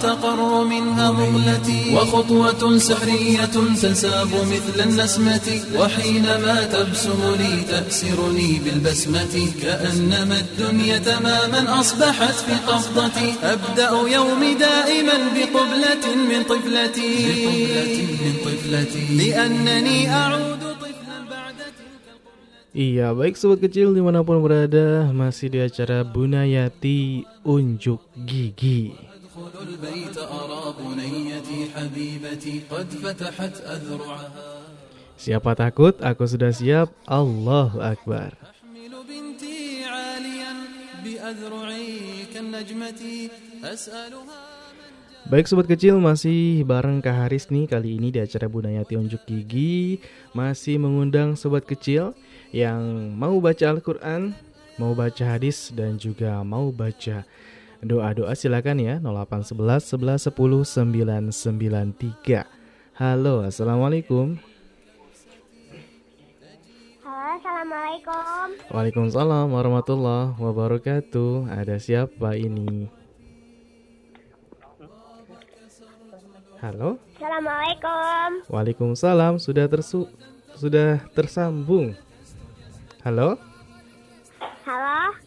تقر 0.02 0.64
منها 0.64 1.12
مغلتي 1.12 1.96
وخطوة 1.96 2.78
سحرية 2.78 3.46
تنساب 3.82 4.28
مثل 4.28 4.90
النسمة 4.90 5.62
وحينما 5.76 6.64
تبسم 6.64 7.36
لي 7.40 7.64
تأسرني 7.70 8.62
بالبسمة 8.66 9.48
كأنما 9.62 10.40
الدنيا 10.40 10.98
تماما 10.98 11.80
أصبحت 11.80 12.34
في 12.34 12.54
قبضتي 12.68 13.34
أبدأ 13.44 13.90
يومي 13.90 14.54
دائما 14.54 15.18
بقبلة 15.36 16.16
من 16.16 16.44
طفلتي. 16.44 17.12
بقبلة 17.28 17.98
من 18.22 18.34
طفلتي. 18.46 19.06
لأنني 19.16 20.14
أعود 20.16 20.81
Iya, 22.72 23.12
baik 23.12 23.36
sobat 23.36 23.60
kecil 23.60 23.92
di 23.92 24.00
mana 24.00 24.24
pun 24.24 24.40
berada, 24.40 25.12
masih 25.12 25.52
di 25.52 25.60
acara 25.60 26.08
Bunayati 26.08 27.28
Unjuk 27.44 28.00
Gigi. 28.24 28.96
Siapa 35.20 35.52
takut? 35.52 36.00
Aku 36.00 36.24
sudah 36.24 36.56
siap. 36.56 36.96
Allahu 37.12 37.84
Akbar. 37.84 38.40
Baik 45.28 45.46
sobat 45.46 45.68
kecil 45.68 46.00
masih 46.00 46.64
bareng 46.64 47.04
Kak 47.04 47.16
Haris 47.20 47.52
nih 47.52 47.68
kali 47.68 48.00
ini 48.00 48.16
di 48.16 48.24
acara 48.24 48.48
Bunayati 48.48 48.96
Unjuk 48.96 49.28
Gigi 49.28 50.00
masih 50.32 50.80
mengundang 50.80 51.36
sobat 51.36 51.68
kecil 51.68 52.16
yang 52.52 53.16
mau 53.16 53.40
baca 53.40 53.66
Al-Quran, 53.72 54.36
mau 54.76 54.92
baca 54.92 55.24
hadis 55.24 55.72
dan 55.72 55.96
juga 55.96 56.44
mau 56.44 56.72
baca 56.76 57.24
doa-doa 57.82 58.36
silakan 58.38 58.78
ya 58.78 58.96
0811 59.02 60.30
11 60.30 60.30
10 60.30 61.34
993 61.34 62.46
Halo 63.02 63.42
Assalamualaikum 63.42 64.38
Halo, 67.02 67.42
Assalamualaikum. 67.42 68.46
Waalaikumsalam 68.70 69.48
warahmatullahi 69.50 70.38
wabarakatuh 70.38 71.50
Ada 71.50 71.82
siapa 71.82 72.38
ini? 72.38 72.86
Halo 76.62 77.02
Assalamualaikum. 77.18 78.46
Waalaikumsalam 78.46 79.42
sudah 79.42 79.66
tersu 79.66 80.06
sudah 80.54 81.02
tersambung. 81.18 81.98
Halo? 83.02 83.34
Halo. 84.62 85.18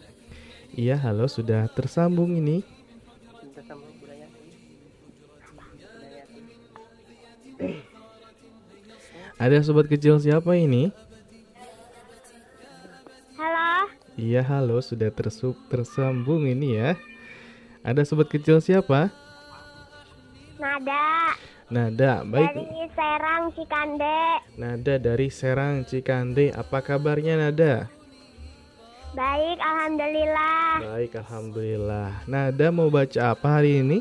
Iya, 0.79 0.95
halo 0.95 1.27
sudah 1.27 1.67
tersambung 1.75 2.39
ini. 2.39 2.63
Ada 9.35 9.59
sobat 9.67 9.91
kecil 9.91 10.23
siapa 10.23 10.55
ini? 10.55 10.95
Halo. 13.35 13.91
Iya, 14.15 14.47
halo 14.47 14.79
sudah 14.79 15.11
tersup 15.11 15.59
tersambung 15.67 16.47
ini 16.47 16.79
ya. 16.79 16.95
Ada 17.83 18.07
sobat 18.07 18.31
kecil 18.31 18.63
siapa? 18.63 19.11
Nada. 20.63 21.35
Nada, 21.75 22.23
baik. 22.23 22.55
Dari 22.55 22.87
Serang 22.95 23.51
Cikande. 23.51 24.23
Nada 24.55 24.95
dari 25.03 25.27
Serang 25.27 25.83
Cikande. 25.83 26.55
Apa 26.55 26.79
kabarnya 26.79 27.35
Nada? 27.35 27.91
Baik, 29.11 29.59
alhamdulillah. 29.59 30.71
Baik, 30.87 31.13
alhamdulillah. 31.19 32.11
Nada 32.31 32.67
mau 32.71 32.87
baca 32.95 33.35
apa 33.35 33.59
hari 33.59 33.83
ini? 33.83 33.99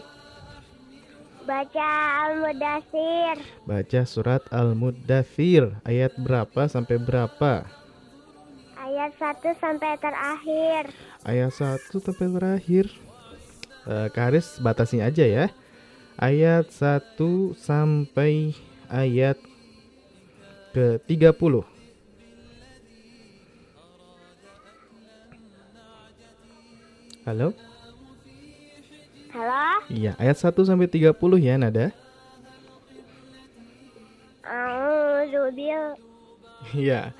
Baca 1.49 1.89
Al-Mudassir. 2.29 3.41
Baca 3.65 4.01
surat 4.05 4.45
Al-Muddathir 4.53 5.73
ayat 5.81 6.13
berapa 6.21 6.69
sampai 6.69 7.01
berapa? 7.01 7.65
Ayat 8.77 9.17
1 9.17 9.49
sampai 9.57 9.97
terakhir. 9.97 10.93
Ayat 11.25 11.51
1 11.57 11.89
sampai 11.89 12.27
terakhir. 12.37 12.85
Eh, 13.89 14.07
Kak 14.13 14.29
Haris 14.29 14.61
batasin 14.61 15.01
aja 15.01 15.25
ya. 15.25 15.49
Ayat 16.17 16.69
1 16.69 17.57
sampai 17.57 18.53
ayat 18.85 19.37
ke 20.73 21.01
30. 21.09 21.65
Halo? 27.23 27.55
Halo. 29.33 29.65
Iya, 29.89 30.13
ayat 30.21 30.37
1 30.37 30.69
sampai 30.69 30.85
30 30.85 31.41
ya, 31.41 31.57
Nada. 31.57 31.89
Iya. 36.73 37.13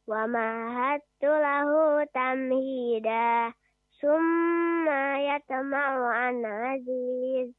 wa 0.08 0.24
mahattu 0.24 1.28
lahu 1.28 2.00
tamhida 2.16 3.52
summa 4.00 5.20
yatma'u 5.20 6.08
an 6.08 6.40
aziz. 6.48 7.52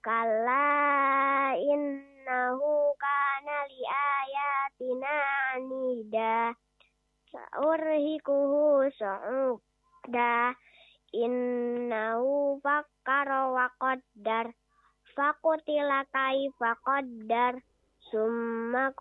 Kalla 0.00 1.52
innahu 1.52 2.96
kana 2.96 3.58
li 3.68 3.84
ayatina 3.84 5.12
anida 5.52 6.56
saurhikuhu 7.28 8.88
su'uda. 8.96 10.56
Innahu 11.12 12.56
fakkara 12.64 13.52
wa 13.52 13.68
qaddar 13.76 14.56
fakutila 15.12 16.08
kaifa 16.08 16.72
qaddar 16.88 17.60
summa 18.08 18.96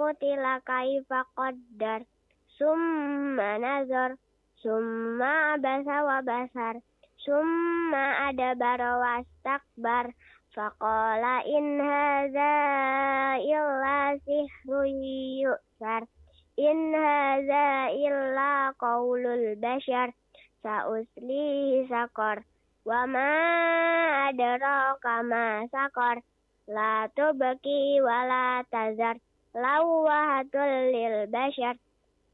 kutila 2.61 2.77
kaifa 3.37 3.57
qaddar 3.57 3.57
summa 3.57 3.57
nazar 3.57 4.11
summa 4.61 5.53
abasa 5.53 6.03
wa 6.05 6.21
basar 6.21 6.75
summa 7.25 8.29
adabara 8.29 8.97
wastakbar 9.01 10.13
faqala 10.53 11.41
in 11.45 11.79
hadza 11.81 12.53
illa 13.41 14.17
sihrun 14.25 15.01
yu'sar 15.41 16.05
in 16.57 16.93
hadza 16.93 17.89
illa 17.89 18.73
qaulul 18.77 19.55
bashar. 19.57 20.13
Sauslihi 20.61 21.89
sakor. 21.89 22.45
Wa 22.85 23.05
ma 23.09 24.29
adraka 24.29 25.23
ma 25.25 25.65
sakor. 25.73 26.21
La 26.69 27.09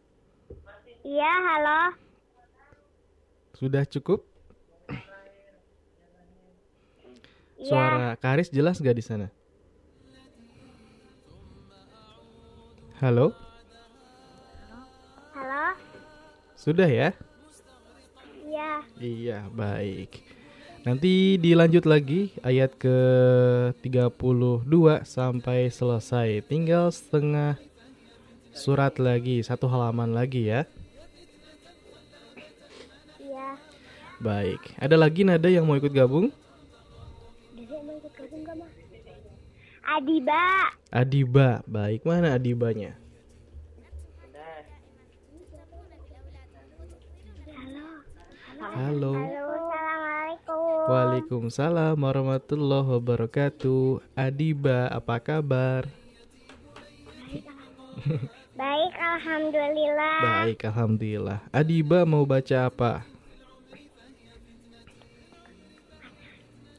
iya 1.03 1.27
halo 1.27 1.99
sudah 3.59 3.83
cukup? 3.83 4.23
iya 7.59 7.67
Suara 7.67 8.15
Karis 8.15 8.47
jelas 8.55 8.79
gak 8.79 8.95
di 8.95 9.03
sana? 9.03 9.27
Halo? 13.03 13.35
halo 15.35 15.67
Sudah 16.55 16.87
ya? 16.87 17.11
iya 18.47 18.87
Iya, 19.03 19.51
baik. 19.51 20.36
Nanti 20.87 21.35
dilanjut 21.35 21.83
lagi 21.83 22.31
ayat 22.47 22.79
ke 22.79 22.95
32 23.83 24.23
sampai 25.03 25.67
selesai. 25.67 26.47
Tinggal 26.47 26.95
setengah 26.95 27.59
surat 28.55 28.95
lagi, 29.03 29.43
satu 29.43 29.67
halaman 29.67 30.15
lagi 30.15 30.47
ya. 30.47 30.63
iya 33.19 33.59
Baik. 34.23 34.63
Ada 34.79 34.95
lagi 34.95 35.27
nada 35.27 35.51
yang 35.51 35.67
mau 35.67 35.75
ikut 35.75 35.91
gabung? 35.91 36.31
Dede 37.59 37.83
mau 37.83 37.99
ikut 37.99 38.13
gabung 38.15 38.47
gak 38.47 38.55
mah 38.55 38.71
Adiba 39.91 40.71
Adiba. 40.95 41.67
Baik, 41.67 42.07
mana 42.07 42.39
Adibanya? 42.39 42.95
Halo. 48.57 49.11
halo 49.13 49.15
assalamualaikum 49.19 49.46
Waalaikumsalam 50.87 51.99
warahmatullahi 51.99 52.87
wabarakatuh. 52.95 54.07
Adiba, 54.15 54.87
apa 54.87 55.19
kabar? 55.19 55.91
baik 58.57 58.95
alhamdulillah 58.95 60.19
Baik, 60.23 60.61
alhamdulillah. 60.63 61.41
Adiba 61.51 62.07
mau 62.07 62.23
baca 62.23 62.71
apa? 62.71 63.03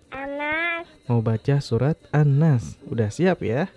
Anas 0.07 0.87
Mau 1.11 1.19
baca 1.19 1.55
surat 1.59 1.99
An-Nas. 2.15 2.79
Udah 2.87 3.11
siap 3.11 3.43
ya? 3.43 3.67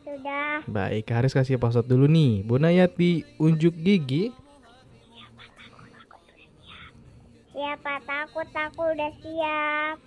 sudah 0.00 0.64
Baik, 0.64 1.12
Haris 1.12 1.36
kasih 1.36 1.60
password 1.60 1.86
dulu 1.92 2.08
nih. 2.08 2.40
Bu 2.40 2.56
Nayati 2.56 3.28
unjuk 3.36 3.76
gigi. 3.76 4.32
Siapa 7.58 7.98
takut 8.06 8.46
aku 8.54 8.82
udah 8.94 9.12
siap 9.18 9.98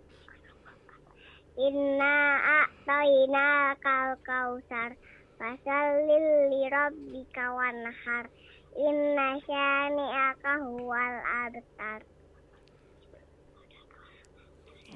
Inna 1.57 2.37
a'tayna 2.37 3.73
kal 3.81 4.13
kausar 4.21 4.93
Fasallil 5.41 6.53
li 6.53 6.69
rabbika 6.69 7.49
wanhar 7.49 8.29
Inna 8.77 9.41
syani'aka 9.41 10.53
huwal 10.61 11.17
abtar 11.25 12.05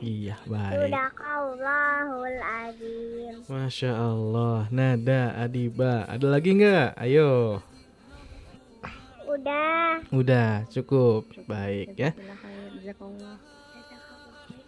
Iya, 0.02 0.38
baik. 0.46 0.86
Sadaqallahul 0.86 2.40
azim 2.42 3.36
Masya 3.50 3.92
Allah. 3.98 4.70
Nada 4.70 5.34
Adiba. 5.42 6.06
Ada 6.06 6.26
lagi 6.30 6.62
nggak? 6.62 6.94
Ayo. 6.94 7.62
Udah 9.26 9.98
Udah, 10.14 10.66
cukup. 10.70 11.26
Baik 11.50 11.98
ya. 11.98 12.14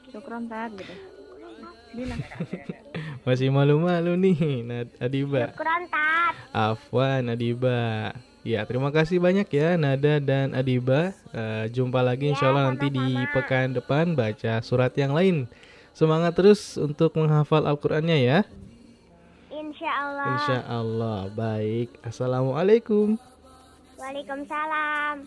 Syukron 0.10 0.50
gitu 0.50 1.23
masih 3.24 3.54
malu-malu 3.54 4.18
nih 4.18 4.66
Nadiba. 5.00 5.54
Afwan 6.54 7.22
Nadiba. 7.30 8.14
Ya, 8.44 8.68
terima 8.68 8.92
kasih 8.92 9.24
banyak 9.24 9.48
ya 9.48 9.80
Nada 9.80 10.20
dan 10.20 10.52
Adiba. 10.52 11.16
Uh, 11.32 11.64
jumpa 11.72 12.04
lagi 12.04 12.36
insya 12.36 12.52
Allah 12.52 12.76
nanti 12.76 12.92
di 12.92 13.16
pekan 13.32 13.72
depan 13.72 14.20
baca 14.20 14.60
surat 14.60 14.92
yang 15.00 15.16
lain. 15.16 15.48
Semangat 15.96 16.36
terus 16.36 16.76
untuk 16.76 17.16
menghafal 17.16 17.64
Al-Qur'annya 17.64 18.20
ya. 18.20 18.40
Insya 19.48 19.92
Allah. 19.96 20.26
Insya 20.36 20.60
Allah. 20.68 21.20
Baik. 21.32 21.96
Assalamualaikum. 22.04 23.16
Waalaikumsalam. 23.96 25.24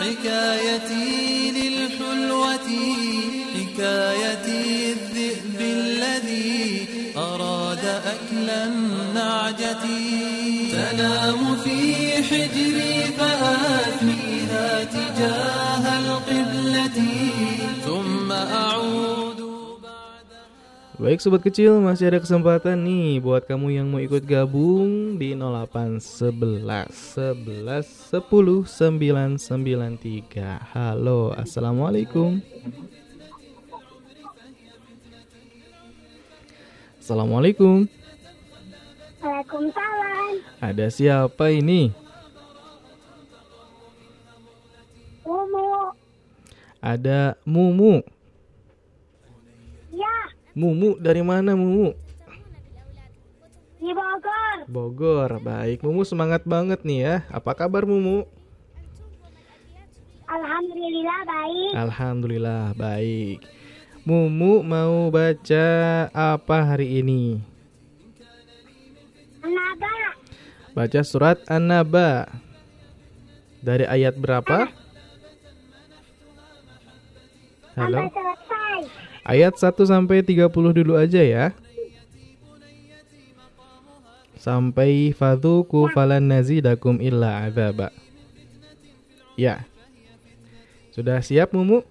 حكايتي 0.00 1.50
للحلوة 1.50 2.68
حكايتي 3.54 4.92
الذئب 4.92 5.60
الذي 5.60 6.86
أراد 7.16 7.84
أكل 7.84 8.50
النعجة. 8.50 9.84
تنام 10.72 11.56
في 11.64 11.78
حجري 12.22 13.04
فآتيها 13.18 14.84
تجاه 14.84 15.84
القبلة. 15.98 16.98
Baik 20.98 21.22
sobat 21.22 21.46
kecil, 21.46 21.78
masih 21.78 22.10
ada 22.10 22.18
kesempatan 22.18 22.74
nih 22.82 23.22
buat 23.22 23.46
kamu 23.46 23.70
yang 23.70 23.86
mau 23.86 24.02
ikut 24.02 24.26
gabung 24.26 25.14
di 25.14 25.30
0811 25.30 26.90
11 27.38 28.18
10 28.18 28.66
993. 29.38 30.58
Halo, 30.74 31.30
Assalamualaikum. 31.38 32.42
Assalamualaikum. 36.98 37.86
Waalaikumsalam. 39.22 40.32
Ada 40.58 40.90
siapa 40.90 41.54
ini? 41.54 41.94
Mumu. 45.22 45.94
Ada 46.82 47.38
Mumu. 47.46 48.17
Mumu 50.58 50.98
dari 50.98 51.22
mana 51.22 51.54
Mumu? 51.54 51.94
di 53.78 53.94
Bogor. 53.94 54.56
Bogor. 54.66 55.30
Baik, 55.38 55.86
Mumu 55.86 56.02
semangat 56.02 56.42
banget 56.42 56.82
nih 56.82 56.98
ya. 57.06 57.14
Apa 57.30 57.54
kabar 57.54 57.86
Mumu? 57.86 58.26
Alhamdulillah 60.26 61.20
baik. 61.22 61.70
Alhamdulillah 61.78 62.64
baik. 62.74 63.38
Mumu 64.02 64.66
mau 64.66 65.14
baca 65.14 65.68
apa 66.10 66.56
hari 66.74 67.06
ini? 67.06 67.38
Naba. 69.46 69.94
Baca 70.74 71.00
surat 71.06 71.38
An-Naba. 71.46 72.26
Dari 73.62 73.86
ayat 73.86 74.18
berapa? 74.18 74.74
Halo. 77.78 78.10
Sampai. 78.10 78.47
Ayat 79.28 79.60
1 79.60 79.76
sampai 79.84 80.24
30 80.24 80.48
dulu 80.48 80.96
aja 80.96 81.20
ya. 81.20 81.52
Sampai 84.40 85.12
fadhuku 85.12 85.92
falan 85.92 86.24
nazidakum 86.24 86.96
illa 86.96 87.44
adzaba. 87.44 87.92
Ya. 89.36 89.68
Sudah 90.96 91.20
siap 91.20 91.52
Mumu? 91.52 91.84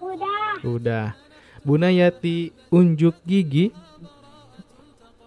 Udah. 0.00 0.56
Sudah. 0.64 1.06
Bunayati 1.68 2.56
unjuk 2.72 3.20
gigi. 3.28 3.76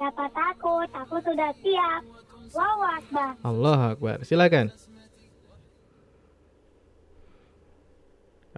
Siapa 0.01 0.25
takut? 0.33 0.89
Aku 1.05 1.21
sudah 1.21 1.53
siap. 1.61 2.01
Wow, 2.49 2.81
Akbar. 2.97 3.29
Allah 3.45 3.79
Akbar. 3.93 4.17
Silakan. 4.25 4.73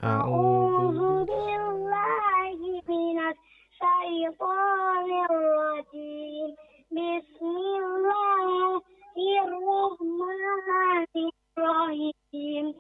أعوذ 0.05 1.25
بالله 1.25 2.59
من 2.89 3.19
الشيطان 3.33 5.09
الرجيم 5.31 6.49
بسم 6.93 7.57
الله 7.83 8.83
الرحمن 9.47 11.07
الرحيم 11.59 12.75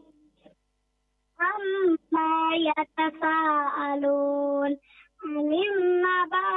عما 1.40 2.32
يتساءلون 2.68 4.70
عن 5.24 5.52
النبأ 5.52 6.50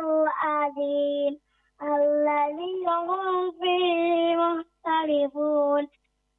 العظيم 0.00 1.32
الذي 1.82 2.86
هم 2.86 3.50
فيه 3.60 4.36
مختلفون 4.36 5.82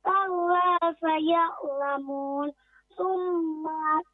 كلا 0.06 0.78
سيعلمون 1.02 2.52
ثم 2.98 3.68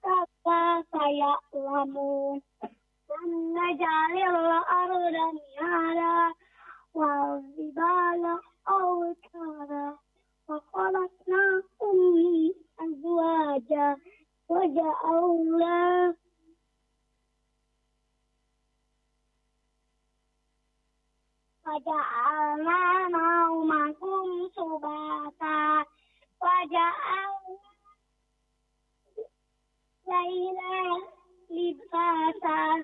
كلا 0.04 0.84
سيعلمون 0.92 2.42
لم 3.10 3.58
نجعل 3.58 4.36
الأرض 4.36 5.16
مهادا 5.60 6.34
والجبال 6.94 8.40
أوتادا 8.70 9.98
وخلقناكم 10.50 11.98
أزواجا 12.80 13.98
وجعلنا 14.50 16.16
وجعلنا 21.68 23.08
نومكم 23.08 24.50
سباتا 24.56 25.86
وجعلنا 26.42 27.37
ليلا 30.08 31.08
لباسا 31.50 32.84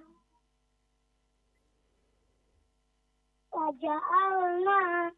وجعلنا 3.53 5.11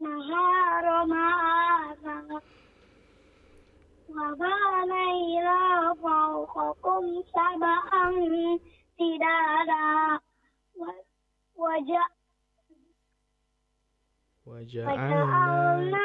نهار 0.00 1.06
معاشا 1.06 2.40
وبنينا 4.08 5.94
فوقكم 6.02 7.22
سبعا 7.32 8.10
سدادا 8.98 10.20
وجعلنا 11.56 12.20
Waja'alna 14.50 16.04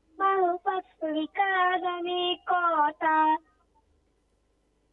يوم 0.20 0.22
الفصل 0.22 1.28
كان 1.34 2.02
ميقاتا 2.04 3.38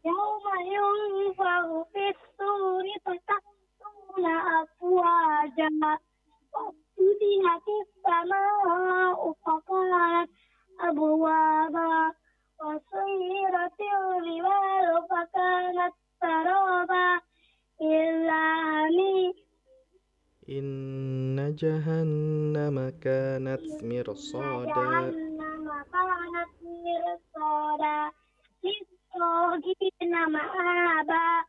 يوم 0.06 0.46
ينفخ 0.66 1.88
في 1.94 2.10
الصور 2.10 2.84
فتأتون 3.06 4.26
أفواجا 4.62 5.70
وفتحت 6.54 7.68
السماء 7.82 9.34
فكانت 9.46 10.28
أبوابا 10.80 12.14
وسيرت 12.62 13.80
الجبال 13.82 15.08
فكانت 15.10 15.94
سرابا 16.22 17.22
إلا 17.82 18.42
حميم 18.64 19.34
Inna 20.49 21.53
jahannama 21.53 22.89
kanat 23.05 23.61
mirsada. 23.85 25.13
kanat 25.93 26.53
mirsada. 26.65 28.09
Rizqogina 28.65 30.25
ma'aba 30.33 31.45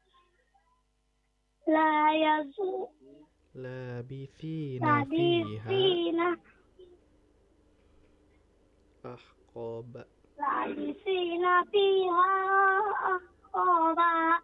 La 1.72 2.12
yazu. 2.12 2.92
Labithina 3.56 5.08
fiha. 5.08 6.36
Ahqaba 9.08 10.04
Labithina 10.36 11.64
fiha. 11.72 12.32
Ahqaba 13.16 14.44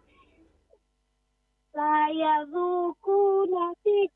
La 1.76 2.08
yazukuna 2.08 3.76
fiha 3.84 4.15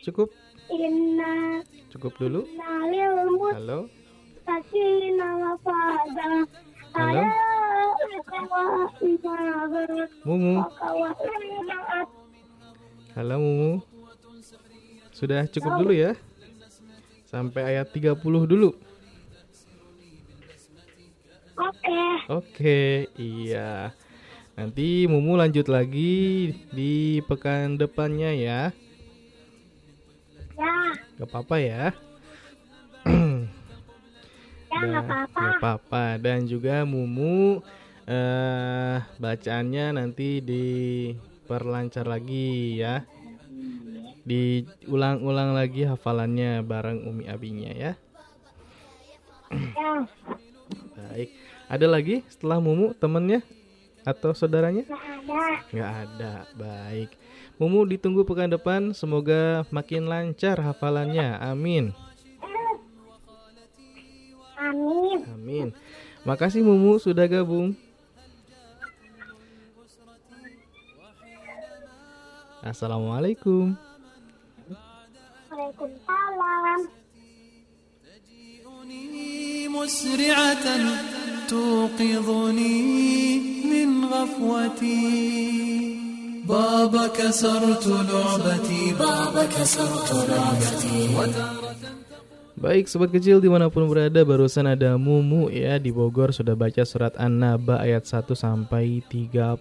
Cukup? 0.00 0.32
Inna. 0.72 1.60
Cukup 1.92 2.16
dulu. 2.16 2.48
Halo. 3.52 3.90
Halo. 6.96 7.22
Mumu. 10.24 10.64
Halo 13.12 13.36
Mumu. 13.36 13.72
Sudah 15.12 15.44
cukup 15.52 15.84
dulu 15.84 15.92
ya. 15.92 16.16
Sampai 17.28 17.76
ayat 17.76 17.92
30 17.92 18.16
dulu. 18.48 18.72
Oke. 21.60 22.00
Oke, 22.32 22.80
iya. 23.20 23.92
Nanti 24.56 25.04
Mumu 25.04 25.36
lanjut 25.36 25.68
lagi 25.68 26.56
di 26.72 27.20
pekan 27.28 27.76
depannya 27.76 28.32
ya. 28.32 28.72
Ya. 30.60 30.76
Gak 31.16 31.28
apa-apa 31.32 31.56
ya. 31.56 31.84
Ya, 34.70 34.76
Dan- 34.76 34.92
nggak 34.92 35.56
apa-apa. 35.58 36.20
Dan 36.20 36.44
juga 36.46 36.84
Mumu 36.84 37.64
eh 38.04 38.96
bacaannya 39.18 39.96
nanti 39.96 40.38
diperlancar 40.44 42.04
lagi 42.04 42.76
ya. 42.78 43.02
Diulang-ulang 44.22 45.56
lagi 45.56 45.88
hafalannya 45.88 46.60
bareng 46.62 47.08
Umi 47.08 47.24
Abinya 47.26 47.72
ya. 47.72 47.92
Ya. 49.50 49.92
Baik. 50.94 51.28
Ada 51.66 51.86
lagi 51.90 52.22
setelah 52.30 52.62
Mumu 52.62 52.94
temennya 52.94 53.42
atau 54.06 54.30
saudaranya? 54.36 54.86
Nggak 54.86 55.02
ada. 55.02 55.40
Nggak 55.72 55.92
ada. 56.04 56.32
Baik. 56.54 57.10
Mumu 57.59 57.87
ditunggu 57.87 58.27
pekan 58.27 58.51
depan. 58.51 58.91
Semoga 58.91 59.63
makin 59.71 60.07
lancar 60.09 60.59
hafalannya. 60.59 61.39
Amin. 61.39 61.95
Amin. 64.55 65.17
Amin. 65.29 65.67
Makasih 66.27 66.65
Mumu 66.65 66.99
sudah 66.99 67.25
gabung. 67.29 67.77
Assalamualaikum. 72.65 73.77
Waalaikumsalam. 75.53 77.05
مسرعة 79.85 80.65
توقظني 81.47 82.81
من 83.71 84.05
غفوتي 84.05 85.35
بابا 86.49 87.07
كسرت 87.07 87.87
لعبتي 87.87 88.93
بابا 88.99 89.43
كسرت 89.45 90.09
لعبتي 90.29 91.01
Baik 92.55 92.87
sobat 92.87 93.11
kecil 93.11 93.43
dimanapun 93.43 93.83
berada 93.85 94.23
barusan 94.23 94.65
ada 94.65 94.95
Mumu 94.95 95.51
ya 95.51 95.75
di 95.75 95.91
Bogor 95.91 96.31
sudah 96.31 96.55
baca 96.55 96.87
surat 96.87 97.11
An-Naba 97.19 97.83
ayat 97.83 98.07
1 98.07 98.31
sampai 98.31 99.03
30 99.11 99.59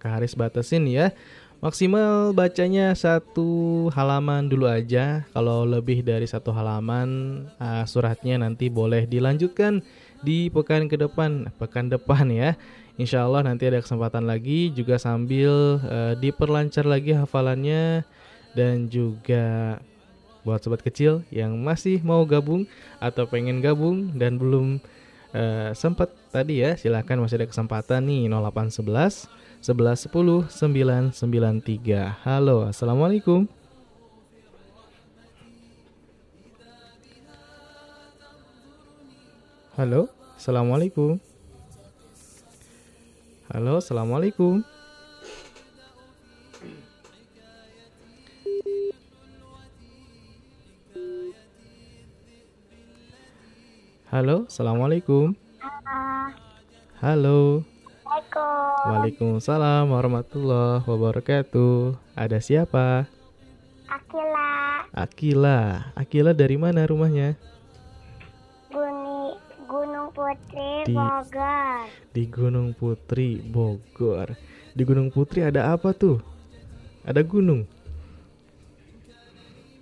Kaharis 0.00 0.32
batasin 0.32 0.88
ya 0.88 1.12
Maksimal 1.60 2.32
bacanya 2.32 2.96
satu 2.96 3.86
halaman 3.92 4.48
dulu 4.48 4.64
aja 4.64 5.28
Kalau 5.36 5.68
lebih 5.68 6.00
dari 6.00 6.24
satu 6.24 6.56
halaman 6.56 7.44
ah, 7.60 7.84
suratnya 7.84 8.40
nanti 8.40 8.72
boleh 8.72 9.04
dilanjutkan 9.04 9.84
di 10.24 10.48
pekan 10.48 10.88
ke 10.88 10.96
depan 10.96 11.52
Pekan 11.60 11.92
depan 11.92 12.32
ya 12.32 12.56
Insya 12.99 13.23
Allah 13.23 13.47
nanti 13.47 13.67
ada 13.67 13.79
kesempatan 13.79 14.27
lagi 14.27 14.71
juga 14.75 14.99
sambil 14.99 15.79
eh, 15.87 16.13
diperlancar 16.19 16.83
lagi 16.83 17.15
hafalannya 17.15 18.03
Dan 18.51 18.91
juga 18.91 19.79
buat 20.41 20.59
sobat 20.61 20.81
kecil 20.81 21.21
yang 21.29 21.53
masih 21.61 22.01
mau 22.01 22.25
gabung 22.25 22.65
atau 22.97 23.29
pengen 23.29 23.61
gabung 23.61 24.09
dan 24.17 24.41
belum 24.41 24.81
eh, 25.37 25.71
sempat 25.77 26.09
tadi 26.33 26.65
ya 26.65 26.73
silahkan 26.73 27.21
masih 27.21 27.37
ada 27.41 27.47
kesempatan 27.47 28.09
nih 28.09 28.25
0811 28.27 29.29
11 29.61 30.09
10 30.09 31.13
993 31.13 32.25
halo 32.25 32.65
assalamualaikum. 32.65 33.45
Halo 39.77 40.11
assalamualaikum 40.35 41.30
halo 43.51 43.73
assalamualaikum 43.77 44.63
Halo, 54.11 54.43
assalamualaikum. 54.51 55.31
Halo. 56.99 57.63
Waalaikumsalam 58.81 59.87
warahmatullahi 59.87 60.83
wabarakatuh. 60.83 61.95
Ada 62.17 62.43
siapa? 62.43 63.07
Akila. 63.87 64.51
Akila. 64.91 65.59
Akila 65.95 66.31
dari 66.35 66.59
mana 66.59 66.83
rumahnya? 66.83 67.39
Guni, 68.67 69.39
Gunung 69.63 70.11
Putri 70.11 70.83
Di- 70.83 70.95
Bogor. 70.95 71.87
Di 72.11 72.27
Gunung 72.27 72.75
Putri, 72.75 73.39
Bogor. 73.39 74.35
Di 74.75 74.83
Gunung 74.83 75.07
Putri 75.07 75.47
ada 75.47 75.71
apa 75.71 75.95
tuh? 75.95 76.19
Ada 77.07 77.23
gunung. 77.23 77.63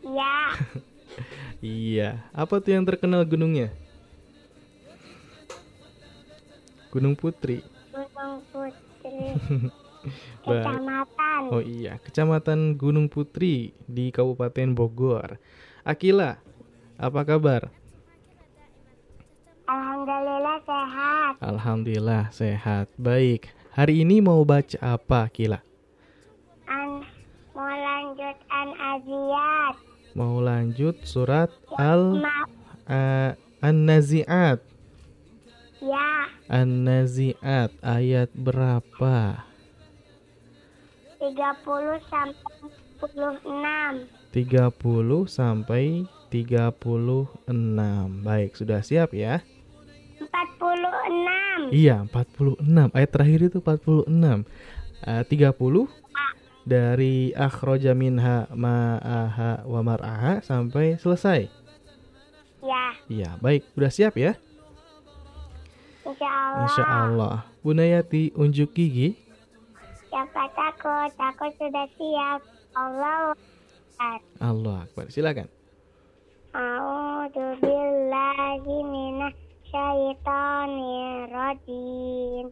Ya. 0.05 0.53
Iya. 1.59 2.23
Apa 2.31 2.63
tuh 2.63 2.71
yang 2.71 2.87
terkenal 2.87 3.19
gunungnya? 3.27 3.67
Gunung 6.87 7.19
Putri. 7.19 7.59
Gunung 7.91 8.39
Putri. 8.47 9.35
Kecamatan. 10.47 11.41
Oh 11.51 11.59
iya, 11.59 11.99
Kecamatan 11.99 12.79
Gunung 12.79 13.11
Putri 13.11 13.75
di 13.83 14.09
Kabupaten 14.15 14.71
Bogor. 14.71 15.35
Akila, 15.83 16.39
apa 16.95 17.21
kabar? 17.27 17.67
Alhamdulillah 19.67 20.57
sehat. 20.65 21.08
Alhamdulillah 21.37 22.33
sehat. 22.33 22.89
Baik. 22.97 23.53
Hari 23.77 24.01
ini 24.01 24.17
mau 24.17 24.41
baca 24.41 24.73
apa, 24.81 25.29
Akila? 25.29 25.61
An 26.65 27.05
mau 27.53 27.69
lanjut 27.69 28.37
an 28.49 28.69
aziyat. 28.73 29.75
Mau 30.17 30.41
lanjut 30.41 30.97
surat 31.05 31.53
Al 31.77 32.17
Ma- 32.17 32.49
a- 32.89 33.37
An-Nazi'at. 33.61 34.57
ya. 35.77 36.09
An-Nazi'at 36.49 37.77
ayat 37.85 38.33
berapa? 38.33 39.45
30 41.21 41.99
sampai 42.09 42.55
46. 42.97 44.07
30 44.33 45.27
sampai 45.27 45.83
36. 46.31 48.23
Baik, 48.23 48.55
sudah 48.55 48.81
siap 48.81 49.13
ya? 49.13 49.43
46. 50.27 51.71
Iya, 51.71 52.03
46. 52.11 52.91
Ayat 52.91 53.09
terakhir 53.09 53.39
itu 53.47 53.57
46. 53.63 54.43
Eh, 55.07 55.23
30 55.23 55.87
dari 56.67 57.31
akhraja 57.33 57.95
minha 57.95 58.45
ma'aha 58.51 59.63
wa 59.63 59.79
mar'aha 59.81 60.43
sampai 60.43 60.99
selesai. 60.99 61.47
Ya. 62.59 62.85
Iya, 63.07 63.29
baik. 63.39 63.63
Udah 63.79 63.89
siap 63.89 64.19
ya? 64.19 64.35
Insya 66.03 66.29
Allah. 66.29 66.61
Insya 66.67 66.83
Allah. 66.83 67.35
Bunayati 67.63 68.35
unjuk 68.35 68.75
gigi. 68.75 69.15
Siapa 70.11 70.51
takut? 70.51 71.11
Aku 71.15 71.47
sudah 71.55 71.87
siap. 71.95 72.39
Allah. 72.75 73.33
Allah 74.39 74.77
Akbar. 74.87 75.11
Silakan. 75.11 75.47
A'udzu 76.49 77.61
billahi 77.61 78.75
minasy 78.89 79.48
rajim. 81.29 82.49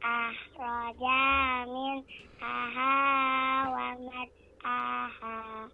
akhraja 0.01 1.21
min 1.69 2.01
aha 2.41 2.97
wa 3.69 3.93
aha 4.65 5.69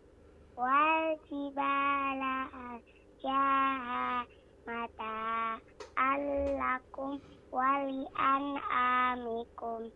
wal 0.59 1.15
jibala 1.31 2.51
arjaha 2.67 4.27
mata 4.69 5.57
allakum 5.97 7.17
wali 7.49 8.05
an'amikum. 8.13 9.89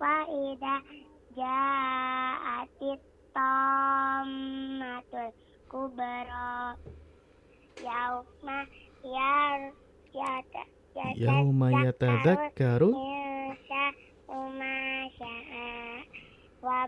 Wa 0.00 0.16
ida 0.48 0.74
ja'atit 1.36 3.00
tammatul 3.36 5.28
kubra 5.68 6.72
yauma 7.84 8.58
yar 9.04 9.60
yata 10.16 10.62
Yauma 11.18 11.66
yatadzakkaru 11.84 12.90
insa'u 12.94 14.38
ma 14.58 14.74
sya'a 15.18 15.66
wa 16.64 16.86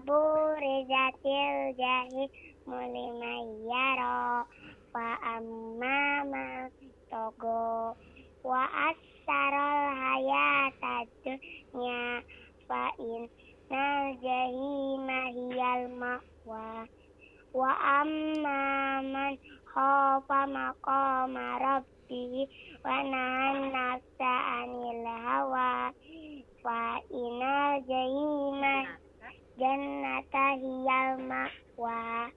amma 5.34 6.70
togo. 7.16 7.96
Wa 8.44 8.62
asarul 8.92 9.84
hayatad 9.96 11.08
dunya 11.24 12.20
fa 12.68 12.92
innal 13.00 14.04
jahima 14.20 15.20
hiyal 15.32 15.82
ma'wa. 15.96 16.84
Wa 17.56 17.72
amma 18.04 19.00
man 19.00 19.32
khafa 19.64 20.40
maqama 20.44 21.56
rabbi 21.56 22.44
wa 22.84 23.00
nahan 23.00 23.72
nafsa 23.72 24.32
anil 24.60 25.08
hawa. 25.08 25.88
Fa 26.60 27.00
innal 27.08 27.80
jahima 27.88 29.00
jannata 29.56 30.46
hiyal 30.60 31.16
ma'wa. 31.24 32.28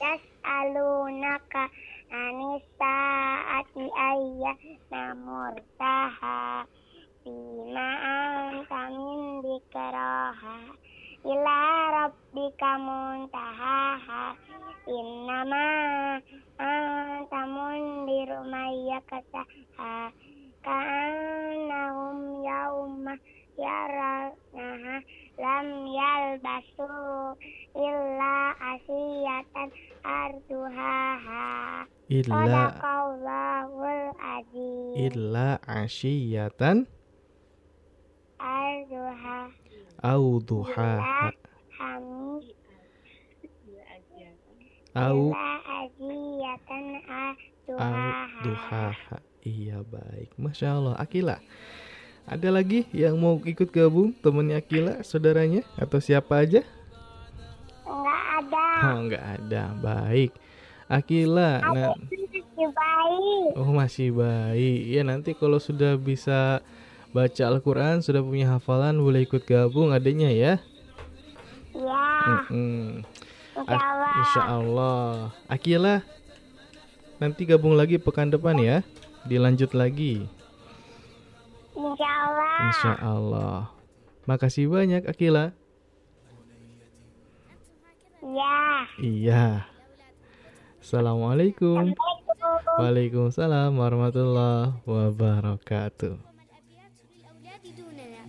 Yas'alunaka 0.00 1.68
anis 2.10 2.62
saati 2.74 3.86
ayya 3.86 4.52
namurtaha 4.90 6.66
Bima 7.22 7.88
anta 8.02 8.82
min 8.90 9.38
dikraha 9.46 10.56
Ila 11.22 11.58
rabbika 11.94 12.70
muntahaha 12.82 14.34
Innama 14.90 15.66
anta 16.58 17.40
mundiru 17.46 18.42
mayyakasaha 18.50 20.10
Ka'annahum 20.66 22.42
yauma 22.42 23.14
yaranaha 23.58 24.96
lam 25.40 25.66
yalbasu 25.88 26.90
illa 27.74 28.34
asiyatan 28.58 29.68
arduhaha 30.04 31.86
Illa 32.10 32.26
Sadaqallahul 32.26 34.10
azim. 34.18 34.94
illa 34.98 35.48
asyiyatan 35.62 36.82
arduha. 38.42 39.38
Au 40.02 40.40
duhaha 40.42 41.30
hamis 41.78 42.50
au 44.96 45.30
illa 45.30 45.46
asiyatan 45.86 46.84
au 47.06 47.78
arduhaha 47.78 48.42
duhaha. 48.42 49.16
Iya 49.46 49.80
baik, 49.88 50.36
masya 50.36 50.76
Allah. 50.76 50.96
Akila, 51.00 51.40
ada 52.26 52.48
lagi 52.52 52.86
yang 52.92 53.16
mau 53.16 53.40
ikut 53.42 53.68
gabung 53.72 54.16
temennya 54.20 54.60
Akila, 54.60 55.00
saudaranya 55.06 55.64
atau 55.76 55.98
siapa 56.00 56.40
aja? 56.40 56.64
Enggak 57.86 58.22
ada 58.38 58.64
Oh 58.80 58.98
nggak 59.06 59.24
ada, 59.38 59.62
baik. 59.80 60.30
Akila, 60.90 61.50
nah, 61.62 61.94
Masih 61.94 62.66
baik 62.74 63.54
oh 63.56 63.70
masih 63.72 64.08
baik. 64.14 64.80
Ya 64.90 65.02
nanti 65.06 65.32
kalau 65.32 65.58
sudah 65.62 65.96
bisa 65.96 66.60
baca 67.10 67.42
Al-Quran, 67.46 68.02
sudah 68.04 68.22
punya 68.22 68.56
hafalan, 68.56 68.98
boleh 68.98 69.26
ikut 69.26 69.42
gabung 69.46 69.90
adanya 69.90 70.30
ya. 70.30 70.58
Ya 71.70 72.06
Mm-mm. 72.50 73.06
Insya 73.54 73.78
Allah 73.78 74.14
Insya 74.18 74.42
Allah. 74.42 75.06
Akila, 75.46 75.96
nanti 77.22 77.46
gabung 77.46 77.74
lagi 77.78 77.98
pekan 77.98 78.30
depan 78.30 78.58
ya. 78.58 78.82
Dilanjut 79.26 79.76
lagi. 79.76 80.26
Insya 81.79 82.09
Allah 82.25 82.53
Insya 82.69 82.93
Allah. 82.97 83.57
Makasih 84.25 84.65
banyak 84.71 85.03
Akila. 85.05 85.51
Ya 88.25 88.57
Iya. 88.97 89.67
Assalamualaikum. 90.81 91.93
Waalaikumsalam 92.79 93.75
warahmatullahi 93.75 94.73
wabarakatuh. 94.85 96.15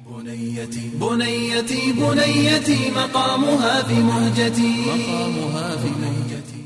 بنيتي 0.07 0.95
بنيتي 1.03 1.93
بنيتي 1.99 2.79
مقامها 2.95 3.83
في 3.83 3.95
مهجتي 4.03 4.71
مقامها 4.87 5.77
في 5.77 5.91
مهجتي 5.91 6.60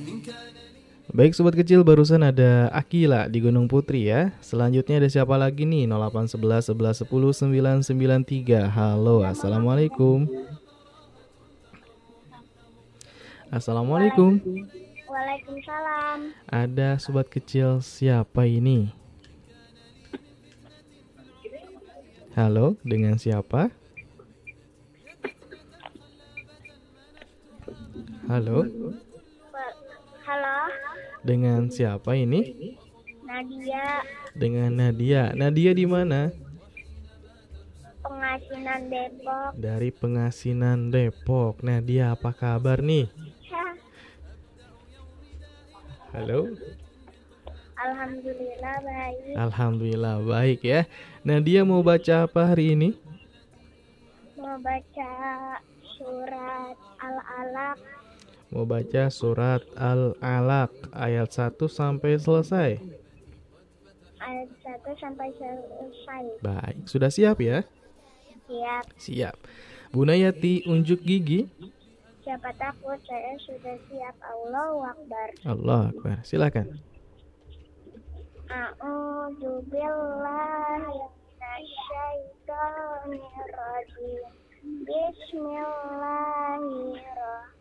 Baik 1.16 1.32
sobat 1.32 1.56
kecil 1.56 1.80
barusan 1.88 2.20
ada 2.28 2.68
Akila 2.76 3.32
di 3.32 3.40
Gunung 3.40 3.72
Putri 3.72 4.12
ya. 4.12 4.36
Selanjutnya 4.44 5.00
ada 5.00 5.08
siapa 5.08 5.40
lagi 5.40 5.64
nih? 5.64 5.88
0811 5.88 6.76
11 6.76 7.08
10 7.08 7.88
993. 7.88 8.68
Halo, 8.68 9.24
Assalamualaikum. 9.24 10.28
Assalamualaikum. 13.48 14.44
Waalaikumsalam 15.08 16.36
Ada 16.52 17.00
sobat 17.00 17.32
kecil 17.32 17.80
siapa 17.80 18.44
ini? 18.44 18.92
Halo, 22.36 22.76
dengan 22.84 23.16
siapa? 23.16 23.72
Halo, 28.28 28.68
Halo 30.28 30.85
dengan 31.26 31.74
siapa 31.74 32.14
ini? 32.14 32.54
Nadia 33.26 34.06
Dengan 34.38 34.72
Nadia. 34.78 35.34
Nadia 35.34 35.74
di 35.74 35.90
mana? 35.90 36.30
Pengasinan 38.06 38.82
Depok 38.94 39.52
Dari 39.58 39.90
Pengasinan 39.90 40.94
Depok. 40.94 41.66
Nadia, 41.66 42.14
apa 42.14 42.30
kabar 42.30 42.86
nih? 42.86 43.10
Halo. 46.16 46.48
Alhamdulillah 47.76 48.76
baik 48.88 49.36
Alhamdulillah 49.36 50.16
baik 50.24 50.60
ya. 50.64 50.88
Nadia 51.28 51.68
mau 51.68 51.84
baca 51.84 52.24
apa 52.24 52.56
hari 52.56 52.72
ini? 52.72 52.96
Mau 54.40 54.56
baca 54.64 55.12
surat 55.84 56.78
Al-Alaq 57.04 58.05
Mau 58.56 58.64
baca 58.64 59.12
surat 59.12 59.60
Al-Alaq 59.76 60.72
ayat 60.96 61.28
1 61.28 61.60
sampai 61.68 62.16
selesai. 62.16 62.80
ayat 64.24 64.48
1 64.64 64.96
sampai 64.96 65.28
selesai 65.36 66.40
Baik, 66.40 66.88
sudah 66.88 67.12
siap 67.12 67.44
ya? 67.44 67.68
Siap 68.48 68.96
Siap. 68.96 69.36
Bunayati 69.92 70.64
unjuk 70.72 71.04
gigi. 71.04 71.52
Siapa 72.24 72.56
takut 72.56 72.96
saya 73.04 73.36
sudah 73.44 73.76
siap 73.92 74.16
Allahu 74.24 74.88
Akbar 74.88 75.36
Allah 75.44 75.92
Akbar. 75.92 76.24
Silakan. 76.24 76.80
A'udzu 78.48 79.68
billahi 79.68 80.96
minasyaitonir 80.96 83.52
rajim. 83.52 84.32
Bismillahirrahmanirrahim. 84.64 87.55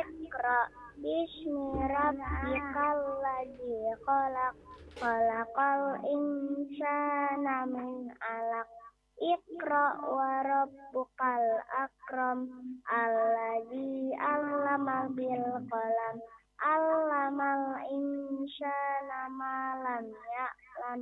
Iqra 0.00 0.60
bismi 1.00 1.80
rabbikal 1.88 3.00
ladzi 3.24 3.76
khalaq 4.04 4.54
khalaqal 5.00 5.96
insana 6.04 7.64
min 7.64 8.12
'alaq. 8.20 8.68
Iqra 9.16 9.96
wa 9.96 10.44
rabbukal 10.44 11.44
akram 11.72 12.52
alladzi 12.84 14.12
'allama 14.12 15.08
bil 15.16 15.48
qalam 15.72 16.16
Allamal 16.60 17.80
insana 17.88 19.20
ma 19.40 19.72
lam 19.80 20.04
ya'lam 20.36 21.00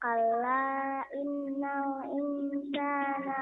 kalla 0.00 1.04
innal 1.20 2.00
insana 2.16 3.38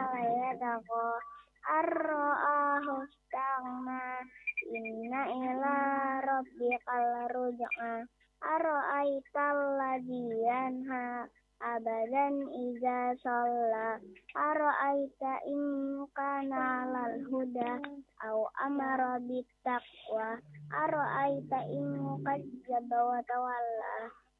arra'ahu 1.66 2.94
stagna 3.10 4.22
inna 4.70 5.22
ila 5.30 5.76
rabbikal 6.22 7.06
ruj'a 7.34 8.06
ara'aital 8.42 9.58
ladzi 9.78 10.22
yanha 10.46 11.26
abadan 11.60 12.36
iza 12.52 13.16
shalla. 13.22 13.98
Ara'aita 14.36 15.32
in 15.48 15.64
kana 16.12 16.84
lal 16.92 17.14
huda 17.32 17.80
aw 18.28 18.38
amara 18.66 19.16
bittaqwa. 19.24 20.36
Ara'aita 20.70 21.58
in 21.72 21.88
kazzaba 22.24 22.98
wa 23.08 23.20
tawalla. 23.24 23.94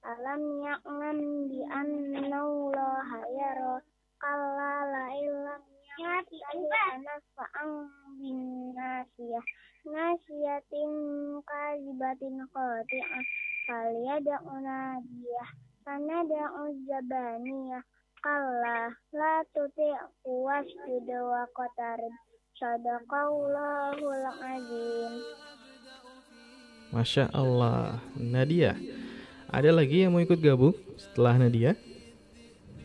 Alam 0.07 0.43
ya'lam 0.63 1.19
bi 1.49 1.61
annahu 1.67 2.71
la 2.77 2.91
yara 3.33 3.75
kalla 4.23 4.73
la 4.93 5.05
illam 5.19 5.63
yati 5.97 6.37
ana 6.53 7.15
fa'ang 7.33 7.89
bin 8.21 8.73
nasiyah 8.77 9.45
nasiyatin 9.89 10.93
kazibatin 11.41 12.37
qati'ah 12.53 13.25
falyad'u 13.65 14.53
nadiyah 14.61 15.49
fanad'u 15.89 16.63
zabaniyah 16.85 17.81
kalla 18.21 18.93
la 19.17 19.35
tuti'u 19.57 20.31
wasjud 20.45 21.09
wa 21.09 21.49
qatarib 21.57 22.15
sadaqallahul 22.61 24.27
azim 24.45 25.15
Masya 26.87 27.29
Allah. 27.35 27.99
Nadia, 28.15 28.79
ada 29.51 29.75
lagi 29.75 30.07
yang 30.07 30.15
mau 30.15 30.23
ikut 30.23 30.39
gabung 30.39 30.73
setelah 30.95 31.35
Nadia? 31.35 31.75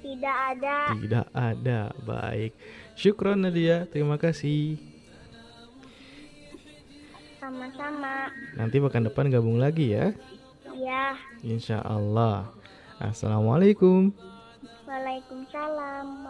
Tidak 0.01 0.37
ada. 0.57 0.77
Tidak 0.97 1.27
ada. 1.31 1.79
Baik. 2.01 2.51
Syukron 3.00 3.44
Nadia, 3.44 3.84
terima 3.88 4.16
kasih. 4.16 4.80
Sama-sama. 7.36 8.32
Nanti 8.56 8.80
pekan 8.80 9.06
depan 9.06 9.28
gabung 9.28 9.60
lagi 9.60 9.92
ya. 9.94 10.16
Ya. 10.76 11.16
Insya 11.44 11.84
Allah. 11.84 12.50
Assalamualaikum. 12.96 14.10
Waalaikumsalam 14.88 16.26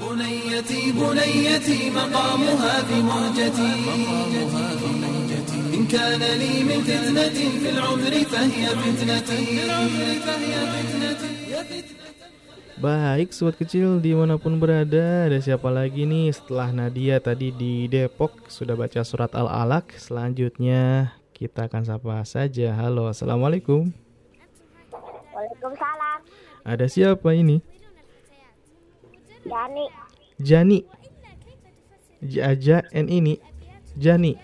بنيتي 0.00 0.92
بنيتي 0.92 1.90
مقامها 1.90 2.82
في 2.82 3.02
مهجتي 3.02 3.72
إن 5.74 5.86
كان 5.86 6.20
لي 6.38 6.64
من 6.64 6.82
فتنة 6.82 7.38
في 7.60 7.70
العمر 7.70 8.24
فهي 8.24 8.66
فتنتي 8.66 9.44
Baik, 12.83 13.31
sobat 13.31 13.55
kecil 13.55 14.03
di 14.03 14.11
mana 14.11 14.35
pun 14.35 14.59
berada, 14.59 15.31
ada 15.31 15.39
siapa 15.39 15.71
lagi 15.71 16.03
nih 16.03 16.35
setelah 16.35 16.67
Nadia 16.75 17.15
tadi 17.23 17.55
di 17.55 17.87
Depok 17.87 18.51
sudah 18.51 18.75
baca 18.75 18.99
surat 19.07 19.31
Al-Alaq. 19.31 19.95
Selanjutnya 19.95 21.15
kita 21.31 21.71
akan 21.71 21.87
sapa 21.87 22.19
saja. 22.27 22.75
Halo, 22.75 23.07
assalamualaikum. 23.07 23.87
Waalaikumsalam. 24.91 26.27
Ada 26.67 26.91
siapa 26.91 27.31
ini? 27.31 27.63
Yani. 29.47 29.87
Jani. 30.43 30.79
Jaja 32.19 32.83
N 32.91 33.07
ini 33.07 33.39
Jani. 33.95 34.35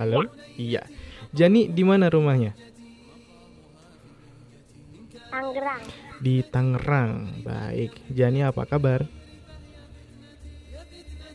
Halo? 0.00 0.32
Iya. 0.56 0.88
Jani 1.36 1.68
di 1.68 1.84
mana 1.84 2.08
rumahnya? 2.08 2.56
Tangerang. 5.34 5.82
Di 6.22 6.34
Tangerang. 6.46 7.12
Baik. 7.42 7.90
Jani 8.06 8.46
apa 8.46 8.62
kabar? 8.62 9.02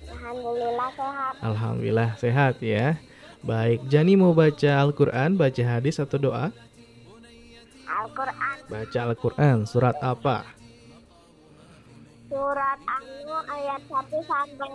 Alhamdulillah 0.07 0.89
sehat. 0.95 1.33
Alhamdulillah 1.43 2.09
sehat 2.15 2.55
ya. 2.63 2.95
Baik, 3.39 3.87
Jani 3.87 4.19
mau 4.19 4.35
baca 4.35 4.71
Al-Quran, 4.83 5.39
baca 5.39 5.63
hadis 5.63 5.95
atau 5.95 6.19
doa? 6.19 6.51
Al-Quran. 7.87 8.55
Baca 8.67 8.99
Al-Quran, 8.99 9.63
surat 9.63 9.95
apa? 10.03 10.43
Surat 12.27 12.79
An-Nur 12.83 13.41
ayat 13.47 13.81
1 13.87 14.11
sampai 14.27 14.71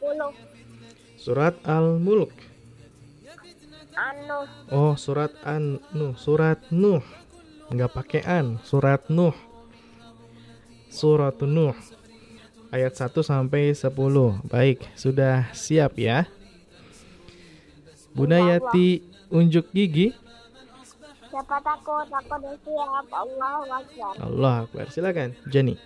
10. 0.00 0.32
Surat 1.20 1.54
Al-Mulk. 1.68 2.32
Anu. 3.98 4.40
Oh, 4.72 4.94
surat 4.96 5.36
An-Nuh, 5.44 6.16
surat 6.16 6.64
Nuh. 6.72 7.04
Enggak 7.68 7.92
pakai 7.92 8.24
an, 8.24 8.56
surat 8.64 9.12
Nuh. 9.12 9.36
Surat 10.88 11.36
Nuh. 11.44 11.76
Ayat 12.72 12.96
1 12.96 13.20
sampai 13.20 13.76
10. 13.76 13.92
Baik, 14.48 14.88
sudah 14.96 15.52
siap 15.52 16.00
ya? 16.00 16.24
Bunda 18.16 18.40
Yati 18.40 19.04
unjuk 19.28 19.68
gigi. 19.76 20.16
Siapa 21.28 21.60
takut? 21.60 22.08
Aku 22.08 22.34
udah 22.40 22.56
siap. 22.64 23.04
Allah 23.12 23.60
Akbar. 23.68 24.16
Allah 24.16 24.54
Akbar. 24.64 24.88
Silakan, 24.88 25.36
Jani. 25.52 25.76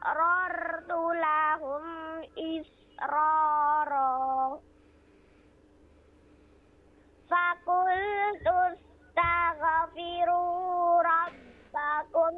asrartu 0.00 1.00
lahum 1.20 1.84
israra 2.32 4.08
Fakultu 7.30 8.56
astaghfiru 8.72 10.44
rabbakum 11.04 12.36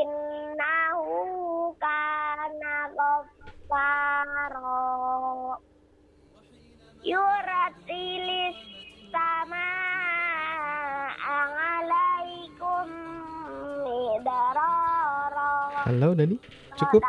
innahu 0.00 1.76
kana 1.78 2.76
ghaffara 2.96 4.80
Yuratilis 7.04 8.58
sama 9.12 9.68
alaikum 11.20 12.88
midarara 13.84 15.52
Halo 15.86 16.18
Dani, 16.18 16.34
cukup? 16.76 17.02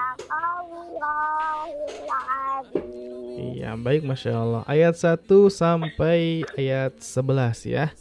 Iya, 3.38 3.77
baik 3.77 4.02
Masya 4.07 4.31
Allah. 4.34 4.61
Ayat 4.65 4.95
1 4.98 5.27
sampai 5.53 6.48
ayat 6.57 6.98
11 6.98 7.68
ya. 7.68 7.91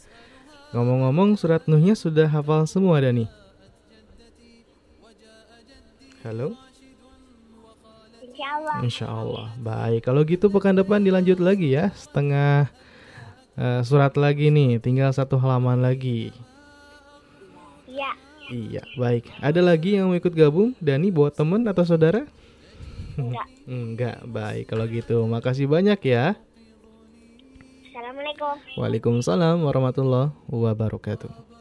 Ngomong-ngomong 0.73 1.39
surat 1.39 1.63
Nuhnya 1.69 1.95
sudah 1.95 2.27
hafal 2.27 2.65
semua 2.67 2.99
Dani? 2.99 3.29
Halo? 6.25 6.57
Insya 8.83 9.07
Allah. 9.07 9.53
Baik, 9.61 10.05
kalau 10.05 10.21
gitu 10.27 10.51
pekan 10.51 10.75
depan 10.75 11.01
dilanjut 11.01 11.39
lagi 11.39 11.71
ya. 11.71 11.93
Setengah 11.95 12.67
eh, 13.55 13.81
surat 13.85 14.13
lagi 14.19 14.51
nih, 14.51 14.81
tinggal 14.83 15.13
satu 15.13 15.39
halaman 15.39 15.81
lagi. 15.81 16.35
Iya. 18.52 18.82
Iya, 18.82 18.82
baik. 19.00 19.24
Ada 19.40 19.60
lagi 19.64 19.96
yang 19.96 20.12
mau 20.12 20.18
ikut 20.18 20.34
gabung? 20.36 20.76
Dani 20.82 21.08
buat 21.08 21.32
temen 21.32 21.64
atau 21.64 21.84
saudara? 21.86 22.28
Enggak. 23.16 23.46
Enggak, 23.68 24.18
baik 24.28 24.64
kalau 24.68 24.84
gitu. 24.88 25.24
Makasih 25.24 25.68
banyak 25.68 26.00
ya. 26.04 26.36
Assalamualaikum. 27.88 28.54
Waalaikumsalam 28.76 29.56
warahmatullahi 29.62 30.32
wabarakatuh. 30.48 31.52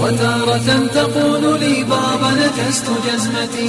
وتارة 0.00 0.68
تقول 0.94 1.60
لي 1.60 1.84
بابا 1.84 2.30
نكست 2.30 2.86
جزمتي 3.06 3.68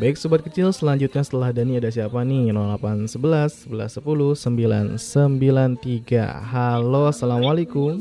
Baik 0.00 0.16
sobat 0.16 0.40
kecil, 0.40 0.72
selanjutnya 0.72 1.20
setelah 1.20 1.52
Dani 1.52 1.76
ada 1.76 1.92
siapa 1.92 2.24
nih? 2.24 2.56
0811 2.56 3.68
11 3.68 4.00
10 4.00 4.96
993. 4.96 6.24
Halo, 6.24 7.12
Assalamualaikum. 7.12 8.00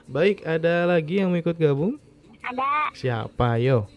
Baik, 0.06 0.43
ada 0.43 0.86
lagi 0.86 1.23
yang 1.23 1.31
mau 1.35 1.39
ikut 1.39 1.59
gabung? 1.59 1.98
ada 2.47 2.94
Siapa, 2.94 3.59
yo? 3.59 3.90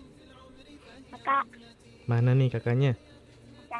kakak 1.13 1.45
Mana 2.09 2.33
nih 2.33 2.49
kakaknya? 2.49 2.97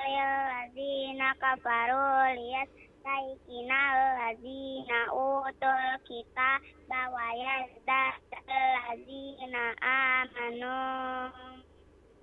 Saikinal 3.04 4.00
ladzina 4.16 5.12
utul 5.12 5.84
kita 6.08 6.56
bawa 6.88 7.36
yazdad 7.36 8.16
ladzina 8.48 9.76
amanu. 9.84 10.80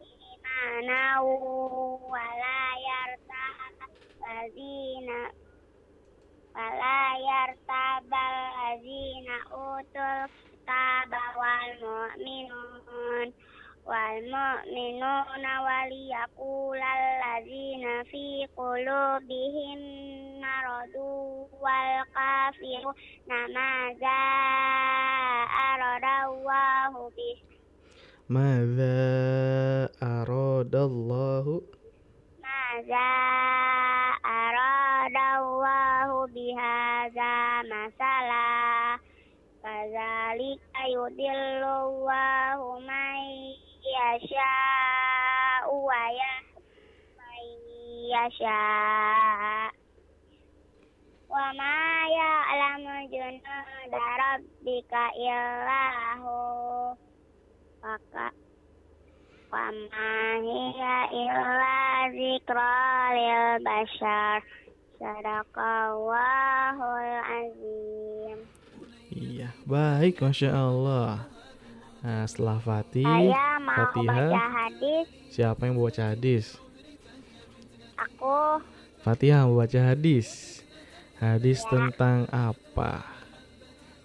Imanau 0.00 1.28
wala 2.08 2.60
yartah 2.80 3.56
ladzina 4.24 5.20
wala 6.56 6.98
yartabal 7.28 8.36
ladzina 8.56 9.36
utul 9.52 10.32
kitaba 10.32 11.24
wal 11.36 11.70
mu'minun. 11.84 13.28
Wal 13.84 14.16
mu'minuna 14.32 15.52
waliyaqulal 15.60 17.02
ladzina 17.20 18.00
fi 18.08 18.48
qulubihim 18.56 19.80
maradu 20.50 21.46
wal 21.62 22.02
kafiru 22.14 22.90
namaza 23.30 24.18
aradallahu 25.70 27.10
bis 27.14 27.38
Madza 28.30 29.90
aradallahu 30.02 31.54
Maza 32.42 33.10
aradallahu 34.22 36.18
bihaza 36.34 37.34
masalah 37.70 38.98
Kadzalika 39.62 40.82
yudillullahu 40.94 42.80
man 42.86 43.18
yasha'u 43.82 45.74
wa 45.84 46.02
yasha' 48.14 49.79
Wa 51.30 51.54
ma 51.54 52.10
ya'lamu 52.10 53.06
junuda 53.06 54.06
rabbika 54.18 55.14
illahu 55.14 56.34
Maka 57.78 58.34
Wa 59.50 59.66
ma 59.70 60.10
hiya 60.42 60.96
illa 61.14 61.78
zikra 62.10 62.74
lil 63.14 63.62
bashar 63.62 64.42
Sadaqallahul 64.98 67.14
azim 67.24 68.38
Iya, 69.10 69.50
baik, 69.66 70.22
masya 70.22 70.54
Allah. 70.54 71.26
Nah, 72.00 72.24
setelah 72.30 72.62
Fatih, 72.62 73.04
Saya 73.04 73.58
mau 73.58 73.74
Fatihah, 73.74 74.30
baca 74.32 74.46
hadis 74.54 75.04
siapa 75.28 75.66
yang 75.68 75.76
baca 75.76 76.02
hadis? 76.14 76.56
Aku 77.98 78.62
Fatihah 79.04 79.44
mau 79.44 79.60
baca 79.60 79.92
hadis. 79.92 80.60
Hadis 81.20 81.60
tentang 81.68 82.24
apa? 82.32 83.04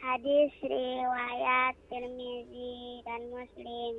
Hadis 0.05 0.52
riwayat 0.61 1.73
Tirmizi 1.89 3.01
dan 3.09 3.24
Muslim. 3.32 3.94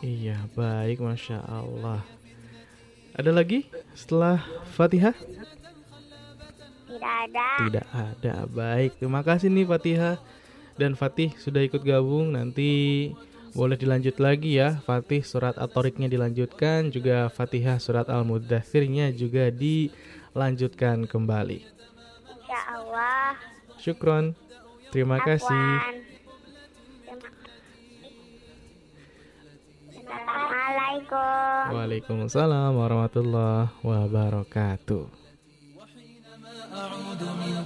Iya, 0.00 0.48
baik, 0.56 1.04
masya 1.04 1.44
Allah. 1.44 2.00
Ada 3.12 3.36
lagi 3.36 3.68
setelah 3.92 4.40
Fatihah? 4.72 5.12
Tidak 6.96 7.14
ada. 7.28 7.48
Tidak 7.68 7.86
ada. 7.92 8.34
Baik, 8.48 8.96
terima 8.96 9.20
kasih 9.20 9.52
nih 9.52 9.68
Fatihah 9.68 10.16
dan 10.80 10.96
Fatih 10.96 11.32
sudah 11.36 11.60
ikut 11.60 11.84
gabung. 11.84 12.32
Nanti 12.32 13.12
boleh 13.52 13.76
dilanjut 13.76 14.16
lagi 14.16 14.56
ya. 14.56 14.80
Fatih 14.84 15.20
surat 15.20 15.56
At-Tariqnya 15.60 16.08
dilanjutkan, 16.08 16.88
juga 16.88 17.28
Fatihah 17.28 17.76
surat 17.76 18.08
Al-Mudathirnya 18.08 19.12
juga 19.12 19.52
dilanjutkan 19.52 21.04
kembali. 21.04 21.60
Insya 22.40 22.60
Allah. 22.72 23.36
Syukron. 23.76 24.32
Terima 24.88 25.20
kasih. 25.20 25.52
Afwan. 25.52 25.96
Terima 29.96 30.14
Assalamualaikum. 30.16 31.74
Waalaikumsalam 31.76 32.72
warahmatullahi 32.78 33.68
wabarakatuh. 33.82 35.25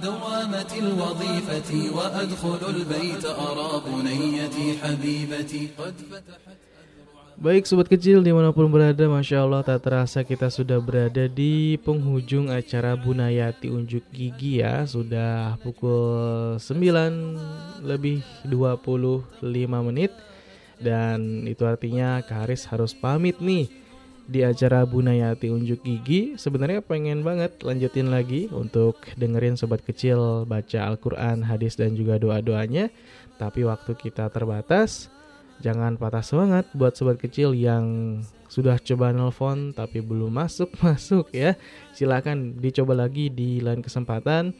دوامة 0.00 0.72
الوظيفة 0.78 1.70
وأدخل 1.96 2.62
البيت 2.76 3.24
أرى 3.24 3.70
بنيتي 3.86 4.66
حبيبتي 4.82 5.68
قد 5.78 5.94
فتحت 6.10 6.56
Baik 7.36 7.68
sobat 7.68 7.84
kecil 7.92 8.24
dimanapun 8.24 8.64
berada 8.72 9.04
Masya 9.04 9.44
Allah 9.44 9.60
tak 9.60 9.84
terasa 9.84 10.24
kita 10.24 10.48
sudah 10.48 10.80
berada 10.80 11.28
di 11.28 11.76
penghujung 11.84 12.48
acara 12.48 12.96
Bunayati 12.96 13.68
Unjuk 13.68 14.08
Gigi 14.08 14.64
ya 14.64 14.88
Sudah 14.88 15.60
pukul 15.60 16.56
9 16.56 17.84
lebih 17.84 18.24
25 18.48 19.44
menit 19.84 20.16
Dan 20.80 21.44
itu 21.44 21.68
artinya 21.68 22.24
Kak 22.24 22.48
Haris 22.48 22.64
harus 22.72 22.96
pamit 22.96 23.36
nih 23.36 23.68
di 24.29 24.45
acara 24.45 24.85
Bunayati 24.85 25.49
Unjuk 25.49 25.81
Gigi 25.81 26.35
Sebenarnya 26.37 26.81
pengen 26.85 27.25
banget 27.25 27.61
lanjutin 27.65 28.13
lagi 28.13 28.47
untuk 28.53 29.01
dengerin 29.17 29.57
sobat 29.57 29.81
kecil 29.81 30.45
baca 30.45 30.87
Al-Quran, 30.87 31.45
hadis 31.45 31.77
dan 31.77 31.97
juga 31.97 32.21
doa-doanya 32.21 32.93
Tapi 33.41 33.65
waktu 33.65 33.97
kita 33.97 34.29
terbatas 34.29 35.09
Jangan 35.61 35.93
patah 36.01 36.25
semangat 36.25 36.65
buat 36.73 36.97
sobat 36.97 37.21
kecil 37.21 37.53
yang 37.53 38.17
sudah 38.49 38.81
coba 38.81 39.13
nelpon 39.13 39.71
tapi 39.77 40.01
belum 40.01 40.33
masuk-masuk 40.33 41.29
ya. 41.31 41.53
Silakan 41.93 42.57
dicoba 42.57 42.97
lagi 42.97 43.29
di 43.29 43.61
lain 43.61 43.85
kesempatan. 43.85 44.57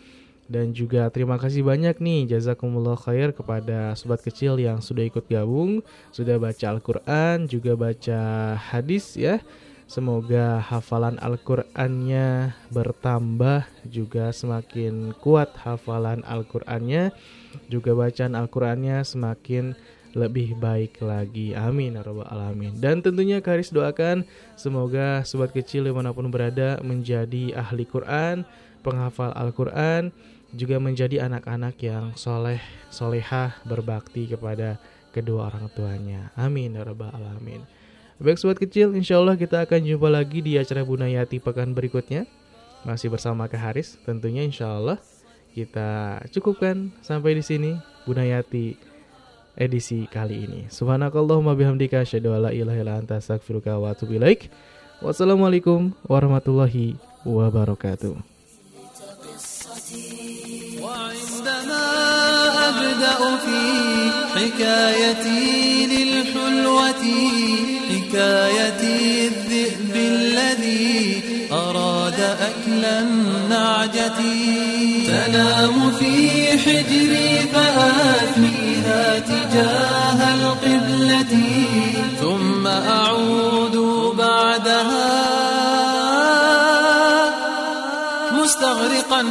Dan 0.52 0.76
juga 0.76 1.08
terima 1.08 1.40
kasih 1.40 1.64
banyak 1.64 2.04
nih 2.04 2.36
jazakumullah 2.36 3.00
khair 3.00 3.32
kepada 3.32 3.96
sobat 3.96 4.20
kecil 4.20 4.60
yang 4.60 4.84
sudah 4.84 5.08
ikut 5.08 5.24
gabung, 5.32 5.80
sudah 6.12 6.36
baca 6.36 6.66
Al-Qur'an, 6.76 7.48
juga 7.48 7.80
baca 7.80 8.20
hadis 8.60 9.16
ya. 9.16 9.40
Semoga 9.88 10.60
hafalan 10.60 11.16
Al-Qur'annya 11.24 12.52
bertambah 12.68 13.64
juga 13.88 14.36
semakin 14.36 15.16
kuat 15.24 15.56
hafalan 15.56 16.20
Al-Qur'annya, 16.28 17.16
juga 17.72 17.96
bacaan 17.96 18.36
Al-Qur'annya 18.36 19.08
semakin 19.08 19.72
lebih 20.12 20.60
baik 20.60 21.00
lagi. 21.00 21.56
Amin 21.56 21.96
ya 21.96 22.04
alamin. 22.04 22.76
Dan 22.80 23.00
tentunya 23.00 23.40
Karis 23.40 23.72
doakan 23.72 24.28
semoga 24.60 25.24
sobat 25.24 25.56
kecil 25.56 25.88
di 25.88 25.94
mana 25.96 26.12
pun 26.12 26.28
berada 26.28 26.80
menjadi 26.84 27.56
ahli 27.56 27.88
Quran, 27.88 28.44
penghafal 28.84 29.32
Al-Quran, 29.36 30.12
juga 30.52 30.78
menjadi 30.78 31.24
anak-anak 31.28 31.76
yang 31.84 32.06
soleh, 32.20 32.60
solehah, 32.92 33.56
berbakti 33.64 34.28
kepada 34.28 34.80
kedua 35.16 35.52
orang 35.52 35.68
tuanya. 35.72 36.32
Amin 36.36 36.76
ya 36.76 36.84
rabbal 36.84 37.12
alamin. 37.12 37.64
Baik 38.22 38.38
sobat 38.38 38.62
kecil, 38.62 38.94
insya 38.94 39.18
Allah 39.18 39.34
kita 39.34 39.66
akan 39.66 39.82
jumpa 39.82 40.06
lagi 40.06 40.46
di 40.46 40.54
acara 40.54 40.86
Bunayati 40.86 41.42
pekan 41.42 41.74
berikutnya. 41.74 42.30
Masih 42.86 43.10
bersama 43.10 43.50
Kak 43.50 43.62
Haris, 43.62 43.98
tentunya 44.06 44.46
insya 44.46 44.78
Allah 44.78 45.02
kita 45.58 46.22
cukupkan 46.30 46.94
sampai 47.02 47.38
di 47.38 47.44
sini 47.44 47.72
Bunayati 48.06 48.78
edisi 49.58 50.06
kali 50.06 50.46
ini. 50.48 50.62
Subhanakallahumma 50.70 51.58
bihamdika 51.58 52.06
asyhadu 52.06 52.34
alla 52.38 52.54
ilaha 52.54 52.78
illa 52.78 52.94
anta 53.02 53.18
astaghfiruka 53.18 53.78
wa. 53.78 53.94
Wassalamualaikum 55.02 55.98
warahmatullahi 56.06 56.94
wabarakatuh. 57.26 58.41
أبدأ 62.72 63.38
في 63.46 63.62
حكايتي 64.36 65.86
للحلوة 65.86 67.04
حكايتي 67.90 69.28
الذئب 69.28 69.96
الذي 69.96 71.22
أراد 71.52 72.20
أكل 72.20 72.86
النعجة. 72.86 74.20
تنام 75.08 75.92
في 76.00 76.14
حجري 76.58 77.30
فآتيها 77.54 79.20
تجاه 79.20 80.20
القبلة. 80.34 80.91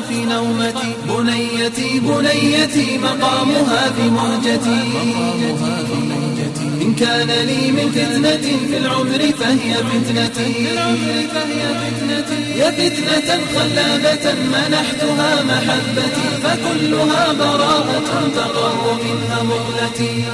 في 0.09 0.25
نومتي 0.25 0.91
بنيتي 1.09 2.01
بنيتي 2.01 2.99
مقامها 2.99 3.91
في 3.97 4.03
مهجتي 4.03 4.81
إن 6.83 6.95
كان 6.95 7.31
لي 7.47 7.73
من 7.73 7.89
فتنة 7.97 8.47
في 8.69 8.77
العمر 8.77 9.33
فهي 9.41 9.75
فتنتي. 9.75 10.51
يا 12.57 12.71
فتنة 12.71 13.31
خلابة 13.55 14.35
منحتها 14.53 15.43
محبتي 15.45 16.29
فكلها 16.43 17.33
براءة 17.33 18.29
تقر 18.35 18.99
منها 19.05 19.43
مغلتي 19.43 20.25